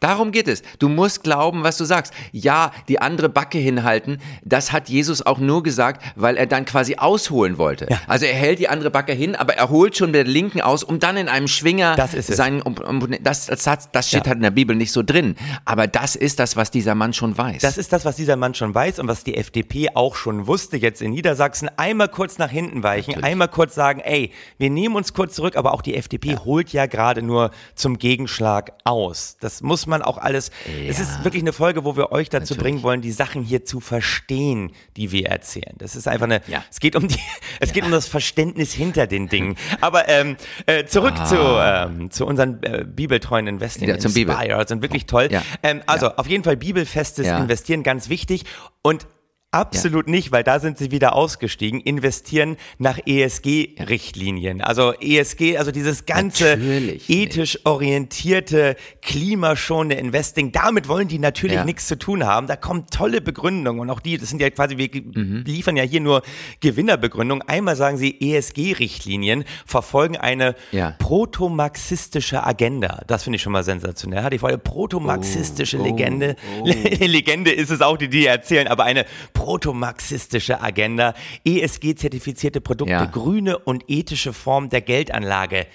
Darum 0.03 0.31
geht 0.33 0.49
es. 0.49 0.63
Du 0.79 0.89
musst 0.89 1.23
glauben, 1.23 1.63
was 1.63 1.77
du 1.77 1.85
sagst. 1.85 2.13
Ja, 2.33 2.71
die 2.89 2.99
andere 3.01 3.29
Backe 3.29 3.57
hinhalten, 3.57 4.17
das 4.43 4.73
hat 4.73 4.89
Jesus 4.89 5.25
auch 5.25 5.39
nur 5.39 5.63
gesagt, 5.63 6.03
weil 6.17 6.35
er 6.35 6.45
dann 6.45 6.65
quasi 6.65 6.95
ausholen 6.97 7.57
wollte. 7.57 7.87
Also 8.07 8.25
er 8.25 8.33
hält 8.33 8.59
die 8.59 8.67
andere 8.67 8.91
Backe 8.91 9.13
hin, 9.13 9.35
aber 9.35 9.53
er 9.55 9.69
holt 9.69 9.95
schon 9.95 10.11
mit 10.11 10.15
der 10.15 10.25
linken 10.25 10.59
aus, 10.59 10.83
um 10.83 10.99
dann 10.99 11.15
in 11.15 11.29
einem 11.29 11.47
Schwinger 11.47 11.95
Das 11.95 12.13
ist 12.13 12.29
es. 12.29 12.35
seinen, 12.35 12.61
um, 12.61 12.75
um, 12.77 13.15
das, 13.21 13.45
das, 13.45 13.63
das, 13.91 14.07
steht 14.09 14.25
Ja. 14.25 14.27
halt 14.27 14.37
in 14.37 14.43
der 14.43 14.51
Bibel 14.51 14.75
nicht 14.75 14.91
so 14.91 15.03
drin. 15.03 15.35
Aber 15.63 15.87
das 15.87 16.17
ist 16.17 16.39
das, 16.39 16.57
was 16.57 16.69
dieser 16.69 16.95
Mann 16.95 17.13
schon 17.13 17.37
weiß. 17.37 17.61
Das 17.61 17.77
ist 17.77 17.93
das, 17.93 18.03
was 18.03 18.17
dieser 18.17 18.35
Mann 18.35 18.53
schon 18.55 18.75
weiß 18.75 18.99
und 18.99 19.07
was 19.07 19.23
die 19.23 19.35
FDP 19.37 19.89
auch 19.95 20.15
schon 20.15 20.47
wusste 20.47 20.75
jetzt 20.75 21.01
in 21.01 21.11
Niedersachsen. 21.11 21.69
Einmal 21.77 22.09
kurz 22.09 22.37
nach 22.39 22.49
hinten 22.51 22.83
weichen, 22.83 23.23
einmal 23.23 23.47
kurz 23.47 23.73
sagen, 23.73 24.01
ey, 24.01 24.31
wir 24.57 24.69
nehmen 24.69 24.95
uns 24.97 25.13
kurz 25.13 25.35
zurück, 25.35 25.55
aber 25.55 25.73
auch 25.73 25.81
die 25.81 25.95
FDP 25.95 26.35
holt 26.43 26.73
ja 26.73 26.87
gerade 26.87 27.21
nur 27.21 27.51
zum 27.75 27.97
Gegenschlag 27.97 28.73
aus. 28.83 29.37
Das 29.39 29.61
muss 29.61 29.87
man 29.87 29.92
auch 30.01 30.17
alles. 30.17 30.51
Es 30.87 30.99
ist 30.99 31.23
wirklich 31.23 31.43
eine 31.43 31.53
Folge, 31.53 31.83
wo 31.85 31.95
wir 31.95 32.11
euch 32.11 32.29
dazu 32.29 32.55
bringen 32.55 32.83
wollen, 32.83 33.01
die 33.01 33.11
Sachen 33.11 33.43
hier 33.43 33.63
zu 33.65 33.79
verstehen, 33.79 34.71
die 34.97 35.11
wir 35.11 35.27
erzählen. 35.27 35.75
Das 35.77 35.95
ist 35.95 36.07
einfach 36.07 36.25
eine. 36.25 36.41
Ja. 36.47 36.63
Es 36.71 36.79
geht 36.79 36.95
um 36.95 37.07
die. 37.07 37.19
Es 37.59 37.71
geht 37.71 37.85
um 37.85 37.91
das 37.91 38.07
Verständnis 38.07 38.73
hinter 38.73 39.07
den 39.07 39.29
Dingen. 39.29 39.55
Aber 39.79 40.09
ähm, 40.09 40.35
äh, 40.65 40.85
zurück 40.85 41.15
zu 41.27 41.35
ähm, 41.37 42.11
zu 42.11 42.25
unseren 42.25 42.61
äh, 42.63 42.83
bibeltreuen 42.85 43.47
Investing 43.47 43.89
Ah. 43.89 43.93
Ja, 43.93 43.99
zum 43.99 44.13
Bibel. 44.13 44.35
Sind 44.67 44.81
wirklich 44.81 45.05
toll. 45.05 45.29
Ja. 45.31 45.41
Ähm, 45.61 45.81
also 45.85 46.09
auf 46.15 46.27
jeden 46.27 46.43
Fall 46.43 46.57
bibelfestes 46.57 47.27
Ja. 47.27 47.37
Investieren 47.37 47.83
ganz 47.83 48.09
wichtig 48.09 48.45
und 48.81 49.07
Absolut 49.53 50.07
nicht, 50.07 50.31
weil 50.31 50.43
da 50.43 50.59
sind 50.59 50.77
sie 50.77 50.91
wieder 50.91 51.15
ausgestiegen, 51.15 51.79
investieren 51.79 52.57
nach 52.79 52.99
ESG-Richtlinien. 53.05 54.61
Also 54.61 54.93
ESG, 54.99 55.57
also 55.57 55.71
dieses 55.71 56.05
ganze 56.05 56.57
Natürlich 56.57 57.09
ethisch 57.09 57.59
orientierte, 57.65 58.75
klimaschonende 59.01 59.95
Investing, 59.95 60.51
damit 60.51 60.87
wollen 60.87 61.07
die 61.07 61.19
natürlich 61.19 61.57
Ja. 61.57 61.65
nichts 61.65 61.87
zu 61.87 61.97
tun 61.97 62.25
haben. 62.25 62.47
Da 62.47 62.55
kommen 62.55 62.85
tolle 62.89 63.21
Begründungen 63.21 63.79
und 63.81 63.89
auch 63.89 63.99
die, 63.99 64.17
das 64.17 64.29
sind 64.29 64.41
ja 64.41 64.49
quasi, 64.49 64.77
wir 64.77 64.89
Mhm. 64.93 65.43
liefern 65.45 65.77
ja 65.77 65.83
hier 65.83 66.01
nur 66.01 66.23
Gewinnerbegründungen. 66.61 67.47
Einmal 67.47 67.75
sagen 67.75 67.97
sie, 67.97 68.17
ESG-Richtlinien 68.19 69.43
verfolgen 69.65 70.17
eine 70.17 70.55
Ja. 70.71 70.95
protomarxistische 70.99 72.43
Agenda. 72.45 73.03
Das 73.07 73.23
finde 73.23 73.35
ich 73.37 73.41
schon 73.43 73.53
mal 73.53 73.63
sensationell. 73.63 74.23
Hatte 74.23 74.35
ich 74.35 74.41
vorher 74.41 74.57
protomarxistische 74.57 75.79
Oh, 75.79 75.83
Legende. 75.83 76.35
Legende 76.99 77.51
ist 77.51 77.69
es 77.69 77.81
auch, 77.81 77.97
die 77.97 78.07
die 78.07 78.25
erzählen, 78.25 78.67
aber 78.67 78.83
eine 78.85 79.05
protomarxistische 79.43 80.61
Agenda. 80.61 81.13
ESG-zertifizierte 81.45 82.61
Produkte, 82.61 82.93
Ja. 82.93 83.05
grüne 83.05 83.57
und 83.59 83.83
ethische 83.89 84.31
Form 84.31 84.69
der 84.69 84.79
Geldanlage. 84.81 85.67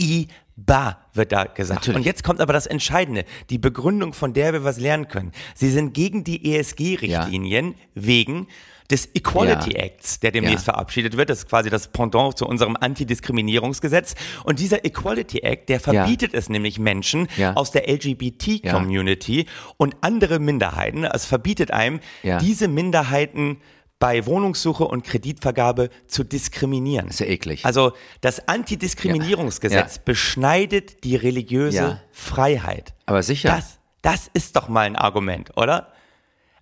IBA 0.00 0.98
wird 1.14 1.30
da 1.30 1.44
gesagt. 1.44 1.80
Natürlich. 1.82 1.96
Und 1.98 2.06
jetzt 2.06 2.24
kommt 2.24 2.40
aber 2.40 2.52
das 2.52 2.66
Entscheidende, 2.66 3.24
die 3.50 3.58
Begründung, 3.58 4.12
von 4.12 4.32
der 4.32 4.52
wir 4.52 4.64
was 4.64 4.80
lernen 4.80 5.06
können. 5.06 5.30
Sie 5.54 5.70
sind 5.70 5.94
gegen 5.94 6.24
die 6.24 6.52
ESG-Richtlinien 6.54 7.74
wegen 7.94 8.48
des 8.90 9.08
Equality 9.14 9.72
Ja. 9.74 9.80
Acts, 9.84 10.20
der 10.20 10.30
demnächst 10.32 10.66
Ja. 10.66 10.74
verabschiedet 10.74 11.16
wird. 11.16 11.30
Das 11.30 11.38
ist 11.40 11.48
quasi 11.48 11.70
das 11.70 11.88
Pendant 11.88 12.36
zu 12.36 12.46
unserem 12.46 12.76
Antidiskriminierungsgesetz. 12.78 14.14
Und 14.44 14.58
dieser 14.58 14.84
Equality 14.84 15.38
Act, 15.40 15.68
der 15.68 15.80
verbietet 15.80 16.34
es 16.34 16.48
nämlich 16.48 16.78
Menschen 16.78 17.28
Ja. 17.36 17.54
aus 17.54 17.70
der 17.70 17.88
LGBT-Community 17.88 19.46
und 19.76 19.96
andere 20.00 20.38
Minderheiten. 20.38 21.04
Es 21.04 21.24
verbietet 21.24 21.70
einem, 21.70 22.00
Ja. 22.22 22.38
diese 22.38 22.68
Minderheiten 22.68 23.58
bei 23.98 24.26
Wohnungssuche 24.26 24.84
und 24.84 25.04
Kreditvergabe 25.04 25.88
zu 26.08 26.24
diskriminieren. 26.24 27.06
ist 27.08 27.20
ja 27.20 27.26
eklig. 27.26 27.64
Also 27.64 27.92
das 28.20 28.48
Antidiskriminierungsgesetz 28.48 29.96
Ja. 29.96 30.02
beschneidet 30.04 31.04
die 31.04 31.14
religiöse 31.14 31.76
Ja. 31.76 32.00
Freiheit. 32.10 32.94
Aber 33.06 33.22
sicher. 33.22 33.50
Das, 33.50 33.78
das 34.02 34.28
ist 34.34 34.56
doch 34.56 34.68
mal 34.68 34.80
ein 34.86 34.96
Argument, 34.96 35.56
oder? 35.56 35.92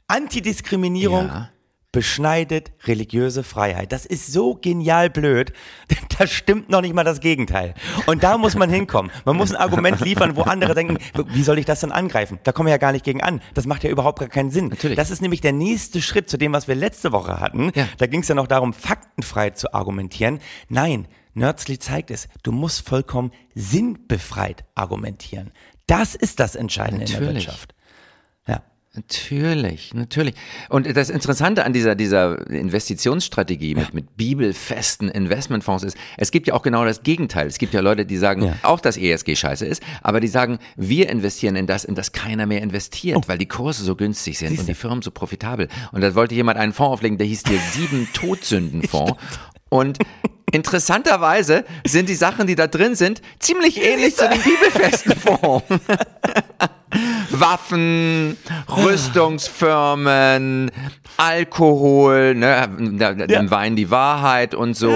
Antidiskriminierung 0.07 1.29
Ja. 1.29 1.49
Beschneidet 1.93 2.73
religiöse 2.85 3.43
Freiheit. 3.43 3.93
Das 3.93 4.07
ist 4.07 4.33
so 4.33 4.55
genial 4.55 5.11
blöd. 5.11 5.53
Da 6.19 6.27
stimmt 6.27 6.69
noch 6.69 6.83
nicht 6.83 6.93
mal 6.93 7.03
das 7.05 7.21
Gegenteil. 7.21 7.73
Und 8.05 8.23
da 8.23 8.37
muss 8.37 8.55
man 8.55 8.69
hinkommen. 8.69 9.11
Man 9.25 9.37
muss 9.37 9.53
ein 9.53 9.57
Argument 9.57 10.01
liefern, 10.01 10.37
wo 10.37 10.43
andere 10.43 10.75
denken, 10.75 10.99
wie 11.29 11.43
soll 11.43 11.59
ich 11.59 11.65
das 11.65 11.81
denn 11.81 11.93
angreifen? 11.93 12.39
Da 12.43 12.53
kommen 12.53 12.67
wir 12.67 12.73
ja 12.73 12.79
gar 12.79 12.93
nicht 12.93 13.07
gegen 13.07 13.23
an. 13.23 13.41
Das 13.55 13.65
macht 13.65 13.85
ja 13.85 13.91
überhaupt 13.91 14.19
gar 14.19 14.29
keinen 14.29 14.51
Sinn. 14.51 14.69
Natürlich. 14.69 14.97
Das 14.97 15.11
ist 15.11 15.23
nämlich 15.23 15.41
der 15.41 15.53
nächste 15.53 16.03
Schritt 16.03 16.29
zu 16.29 16.37
dem, 16.37 16.53
was 16.53 16.69
wir 16.69 16.75
letzte 16.75 17.13
Woche 17.13 17.41
hatten. 17.41 17.73
Ja. 17.75 17.89
Da 17.97 18.07
ging 18.07 18.21
es 18.21 18.29
ja 18.29 18.35
noch 18.35 18.49
darum, 18.49 18.75
faktenfrei 18.75 19.51
zu 19.51 19.73
argumentieren. 19.73 20.41
Nein, 20.69 21.09
Nörzli 21.33 21.79
zeigt 21.79 22.11
es. 22.11 22.29
Du 22.43 22.53
musst 22.53 22.87
vollkommen 22.87 23.33
sinnbefreit 23.55 24.65
argumentieren. 24.75 25.53
Das 25.87 26.15
ist 26.15 26.39
das 26.39 26.55
Entscheidende 26.55 27.05
in 27.05 27.11
der 27.11 27.21
Natürlich. 27.21 27.47
Wirtschaft. 27.47 27.75
Ja. 28.47 28.63
Natürlich, 29.01 29.95
natürlich. 29.95 30.35
Und 30.69 30.95
das 30.97 31.09
Interessante 31.11 31.65
an 31.65 31.73
dieser, 31.73 31.95
dieser 31.95 32.47
Investitionsstrategie 32.51 33.75
mit, 33.75 33.95
mit 33.95 34.17
bibelfesten 34.17 35.09
Investmentfonds 35.09 35.85
ist, 35.85 35.97
es 36.17 36.31
gibt 36.31 36.47
ja 36.49 36.55
auch 36.55 36.63
genau 36.63 36.85
das 36.85 37.03
Gegenteil. 37.03 37.47
Es 37.47 37.59
gibt 37.59 37.73
ja 37.73 37.81
Leute, 37.81 38.05
die 38.05 38.17
sagen, 38.19 38.43
Ja. 38.43 38.55
auch 38.63 38.81
dass 38.81 38.97
ESG 38.97 39.37
scheiße 39.37 39.65
ist, 39.67 39.83
aber 40.03 40.21
die 40.21 40.29
sagen, 40.29 40.59
wir 40.77 41.09
investieren 41.09 41.57
in 41.57 41.67
das, 41.67 41.85
in 41.85 41.95
das 41.95 42.13
keiner 42.13 42.47
mehr 42.47 42.63
investiert, 42.63 43.27
weil 43.29 43.39
die 43.39 43.49
Kurse 43.49 43.85
so 43.85 43.97
günstig 43.97 44.39
sind 44.39 44.59
und 44.59 44.69
die 44.69 44.75
Firmen 44.75 45.03
so 45.03 45.11
profitabel. 45.11 45.69
Und 45.93 46.03
da 46.03 46.15
wollte 46.15 46.35
jemand 46.35 46.59
einen 46.59 46.73
Fonds 46.73 46.93
auflegen, 46.95 47.17
der 47.19 47.27
hieß 47.27 47.45
der 47.45 47.59
Sieben 47.73 48.09
Todsündenfonds. 48.13 49.15
Und 49.73 49.99
interessanterweise 50.51 51.65
sind 51.87 52.09
die 52.09 52.17
Sachen, 52.17 52.49
die 52.49 52.57
da 52.57 52.67
drin 52.67 52.97
sind, 52.97 53.23
ziemlich 53.39 53.81
ähnlich 53.81 54.17
zu 54.17 54.29
dem 54.29 54.43
bibelfesten 54.43 55.13
Fonds. 55.15 55.65
Waffen, 57.31 58.37
Rüstungsfirmen, 58.69 60.71
Alkohol, 61.17 62.35
ne, 62.35 62.69
da- 62.99 63.15
da- 63.15 63.41
im 63.41 63.51
Wein 63.51 63.77
die 63.77 63.91
Wahrheit 63.91 64.55
und 64.55 64.75
so, 64.75 64.91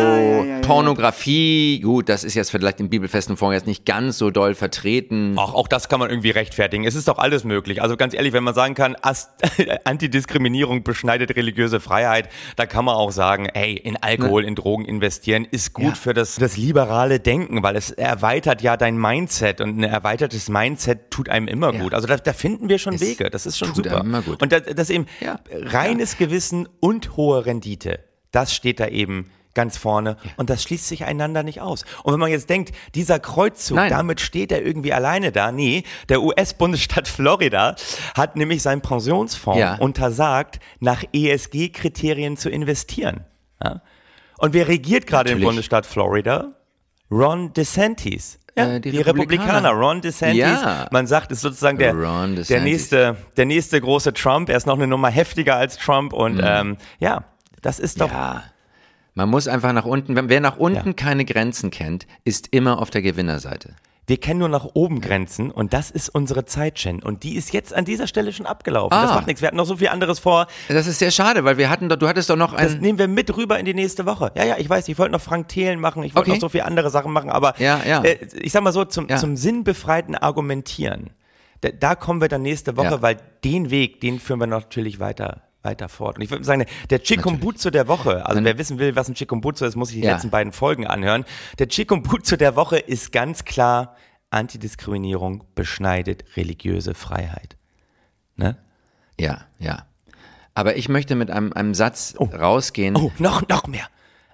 Pornografie, 0.62 1.80
gut, 1.80 2.09
das 2.09 2.24
ist 2.24 2.35
jetzt 2.35 2.50
vielleicht 2.50 2.80
im 2.80 2.88
bibelfesten 2.88 3.37
Fonds 3.37 3.54
jetzt 3.54 3.66
nicht 3.66 3.85
ganz 3.85 4.18
so 4.18 4.30
doll 4.30 4.54
vertreten. 4.54 5.35
Auch, 5.37 5.54
auch 5.54 5.68
das 5.68 5.88
kann 5.88 6.00
man 6.00 6.11
irgendwie 6.11 6.30
rechtfertigen. 6.30 6.85
Es 6.85 6.94
ist 6.94 7.09
doch 7.09 7.18
alles 7.18 7.44
möglich. 7.44 7.83
Also 7.83 7.96
ganz 7.96 8.14
ehrlich, 8.14 8.33
wenn 8.33 8.44
man 8.44 8.54
sagen 8.54 8.74
kann, 8.74 8.96
Ast 9.02 9.30
Antidiskriminierung 9.85 10.83
beschneidet 10.83 11.37
religiöse 11.37 11.80
Freiheit, 11.80 12.28
da 12.57 12.66
kann 12.66 12.85
man 12.85 12.94
auch 12.94 13.11
sagen, 13.12 13.48
hey, 13.52 13.74
in 13.74 13.96
Alkohol, 14.02 14.44
in 14.44 14.54
Drogen 14.54 14.85
investieren 14.85 15.46
ist 15.50 15.72
gut 15.74 15.85
Ja. 15.85 15.94
für 15.94 16.14
das, 16.14 16.37
das 16.37 16.57
liberale 16.57 17.20
Denken, 17.20 17.62
weil 17.62 17.76
es 17.76 17.90
erweitert 17.90 18.62
ja 18.62 18.76
dein 18.76 18.96
Mindset 18.98 19.61
und 19.61 19.78
ein 19.78 19.85
erweitertes 19.85 20.48
Mindset 20.48 21.11
tut 21.11 21.28
einem 21.28 21.48
immer 21.48 21.72
Ja. 21.72 21.78
Gut. 21.85 21.94
Also 21.94 22.07
da, 22.07 22.16
da 22.16 22.33
finden 22.33 22.68
wir 22.68 22.79
schon 22.79 22.94
Es 22.94 23.01
Wege. 23.01 23.31
Das 23.31 23.47
ist 23.47 23.59
schon 23.59 23.75
super. 23.75 24.03
Und 24.03 24.53
das, 24.53 24.62
das 24.75 24.90
eben 24.90 25.07
Ja. 25.20 25.38
reines 25.51 26.16
Gewissen 26.18 26.68
und 26.81 27.16
hohe 27.16 27.47
Rendite, 27.47 28.01
das 28.33 28.53
steht 28.55 28.81
da 28.81 28.88
eben 28.88 29.31
ganz 29.55 29.77
vorne 29.77 30.16
und 30.37 30.51
das 30.51 30.64
schließt 30.64 30.88
sich 30.88 31.05
einander 31.05 31.44
nicht 31.44 31.61
aus. 31.61 31.85
Und 32.03 32.12
wenn 32.12 32.18
man 32.18 32.31
jetzt 32.33 32.51
denkt, 32.51 32.75
dieser 32.97 33.20
Kreuzzug, 33.20 33.77
Nein. 33.77 33.90
damit 33.90 34.20
steht 34.20 34.51
er 34.51 34.62
irgendwie 34.66 34.92
alleine 34.92 35.31
da. 35.31 35.53
Nee, 35.53 35.85
der 36.09 36.23
US-Bundesstaat 36.23 37.07
Florida 37.16 37.77
hat 38.16 38.35
nämlich 38.35 38.62
seinen 38.62 38.81
Pensionsfonds 38.81 39.61
Ja. 39.61 39.77
untersagt, 39.77 40.59
nach 40.81 41.05
ESG-Kriterien 41.12 42.37
zu 42.37 42.51
investieren. 42.51 43.25
Ja? 43.62 43.83
Und 44.38 44.55
wer 44.55 44.66
regiert 44.66 45.07
gerade 45.07 45.31
im. 45.31 45.40
Bundesstaat 45.40 45.87
Florida? 45.87 46.53
Ron 47.14 47.53
DeSantis. 47.53 48.38
Ja, 48.57 48.66
Äh, 48.74 48.81
die 48.81 48.90
die, 48.92 48.98
Republikaner. 48.98 49.46
Republikaner. 49.46 49.70
Ron 49.70 50.00
DeSantis. 50.00 50.38
Ja. 50.38 50.88
Man 50.92 51.07
sagt, 51.07 51.33
ist 51.33 51.40
sozusagen 51.40 51.79
der, 51.79 51.92
der, 51.94 52.61
nächste, 52.61 53.16
der 53.37 53.46
nächste 53.46 53.81
Große 53.81 54.12
Trump. 54.12 54.48
Er 54.48 54.57
ist 54.57 54.66
noch 54.66 54.74
eine 54.77 54.87
Nummer 54.87 55.09
heftiger 55.11 55.57
als 55.57 55.77
Trump 55.77 56.12
und 56.12 56.40
ähm, 56.42 56.77
ja, 56.98 57.24
das 57.62 57.79
ist 57.79 58.00
doch 58.00 58.11
Ja. 58.11 58.42
Man 59.16 59.29
muss 59.29 59.46
einfach 59.46 59.72
nach 59.72 59.85
unten, 59.85 60.29
wer 60.29 60.40
nach 60.40 60.57
unten 60.57 60.88
Ja. 60.88 60.92
keine 60.92 61.24
Grenzen 61.24 61.70
kennt, 61.70 62.07
ist 62.24 62.48
immer 62.50 62.81
auf 62.81 62.90
der 62.90 63.00
Gewinnerseite. 63.03 63.74
Wir 64.07 64.19
kennen 64.19 64.40
nur 64.40 64.51
nach 64.51 64.67
oben 64.75 65.01
Grenzen 65.01 65.51
und 65.51 65.73
das 65.73 65.90
ist 65.90 66.11
unsere 66.11 66.45
Zeit, 66.45 66.75
Chen. 66.75 67.03
Und 67.03 67.23
die 67.23 67.37
ist 67.37 67.55
jetzt 67.55 67.75
an 67.75 67.87
dieser 67.87 68.07
Stelle 68.07 68.35
schon 68.35 68.45
abgelaufen. 68.45 68.90
Das 68.90 69.11
Ah. 69.11 69.14
macht 69.14 69.27
nichts. 69.27 69.40
Wir 69.40 69.47
hatten 69.49 69.57
noch 69.57 69.64
so 69.64 69.77
viel 69.79 69.88
anderes 69.88 70.19
vor. 70.19 70.47
Das 70.69 70.87
ist 70.87 70.99
sehr 70.99 71.11
schade, 71.11 71.45
weil 71.45 71.57
wir 71.57 71.71
hatten 71.71 71.88
doch, 71.88 71.97
du 71.97 72.07
hattest 72.07 72.29
doch 72.29 72.37
noch 72.37 72.55
Das 72.55 72.75
ein, 72.75 72.81
nehmen 72.81 72.99
wir 72.99 73.09
mit 73.09 73.35
rüber 73.35 73.59
in 73.59 73.64
die 73.64 73.73
nächste 73.73 74.05
Woche. 74.05 74.31
Ja, 74.37 74.45
ja, 74.45 74.57
ich 74.59 74.69
weiß, 74.69 74.88
ich 74.88 74.99
wollte 74.99 75.12
noch 75.12 75.23
Frank 75.23 75.49
Thelen 75.49 75.81
machen, 75.81 76.03
ich 76.03 76.14
wollte 76.14 76.29
Okay. 76.31 76.37
noch 76.37 76.40
so 76.43 76.49
viele 76.51 76.67
andere 76.67 76.90
Sachen 76.90 77.12
machen, 77.12 77.31
aber 77.31 77.55
Ja, 77.59 77.81
ja. 77.87 78.03
Äh, 78.05 78.19
ich 78.35 78.53
sag 78.53 78.62
mal 78.62 78.73
so, 78.73 78.85
zum, 78.85 79.09
Ja. 79.09 79.17
zum 79.17 79.37
sinnbefreiten 79.38 80.14
Argumentieren, 80.17 81.11
da, 81.62 81.71
da 81.71 81.95
kommen 81.95 82.21
wir 82.21 82.29
dann 82.29 82.43
nächste 82.43 82.77
Woche, 82.77 83.01
weil 83.01 83.17
den 83.43 83.71
Weg, 83.71 84.03
den 84.03 84.21
führen 84.21 84.38
wir 84.40 84.47
natürlich 84.47 85.01
weiter 85.01 85.40
weiter 85.64 85.88
fort. 85.88 86.16
Und 86.16 86.22
ich 86.22 86.31
würde 86.31 86.44
sagen, 86.44 86.64
der 86.90 87.03
Chikumbutsu 87.03 87.70
der 87.70 87.88
Woche, 87.88 88.27
also 88.27 88.42
wer 88.44 88.59
wissen 88.59 88.79
will, 88.79 88.94
was 88.96 89.09
ein 89.09 89.14
Chikumbutsu 89.14 89.64
ist, 89.64 89.77
muss 89.77 89.88
sich 89.88 89.98
die 90.00 90.05
Ja. 90.07 90.12
letzten 90.12 90.31
beiden 90.31 90.53
Folgen 90.53 90.87
anhören. 90.87 91.24
Der 91.59 91.68
Chikumbutsu 91.68 92.37
der 92.37 92.57
Woche 92.57 92.79
ist 92.79 93.12
ganz 93.12 93.44
klar, 93.44 93.96
Antidiskriminierung 94.31 95.44
beschneidet 95.55 96.24
religiöse 96.37 96.94
Freiheit. 96.94 97.57
Ne? 98.37 98.57
ja, 99.18 99.42
ja. 99.59 99.87
Aber 100.57 100.77
ich 100.77 100.88
möchte 100.88 101.14
mit 101.16 101.31
einem, 101.31 101.53
einem 101.53 101.74
Satz 101.74 102.14
rausgehen, 102.18 102.96
Oh, 102.96 103.11
noch, 103.18 103.48
noch 103.48 103.66
mehr. 103.66 103.87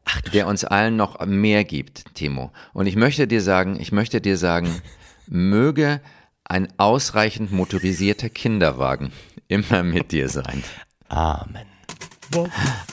Ach 0.05 0.21
der 0.23 0.47
uns 0.47 0.65
allen 0.65 0.97
noch 0.97 1.25
mehr 1.25 1.65
gibt, 1.65 2.15
Timo. 2.15 2.51
Und 2.73 2.87
ich 2.87 2.97
möchte 2.97 3.27
dir 3.27 3.41
sagen, 3.43 3.79
ich 3.81 3.93
möchte 3.93 4.21
dir 4.21 4.37
sagen, 4.37 4.69
möge 5.27 6.01
ein 6.45 6.69
ausreichend 6.79 7.53
motorisierter 7.53 8.29
Kinderwagen 8.29 9.13
immer 9.49 9.83
mit 9.83 10.13
dir 10.13 10.29
sein. 10.29 10.63
Amen. 11.11 11.67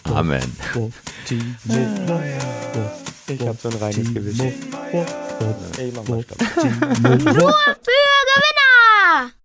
Amen. 0.06 0.58
Ich 3.28 3.48
hab 3.48 3.60
so 3.62 3.70
ein 3.70 3.76
reines 3.76 4.14
Gewissen. 4.14 4.54
Ey, 5.78 5.94
mach 5.96 6.08
mal. 6.08 6.18
Nur 6.18 7.54
für 7.54 8.02
Gewinner! 8.34 9.37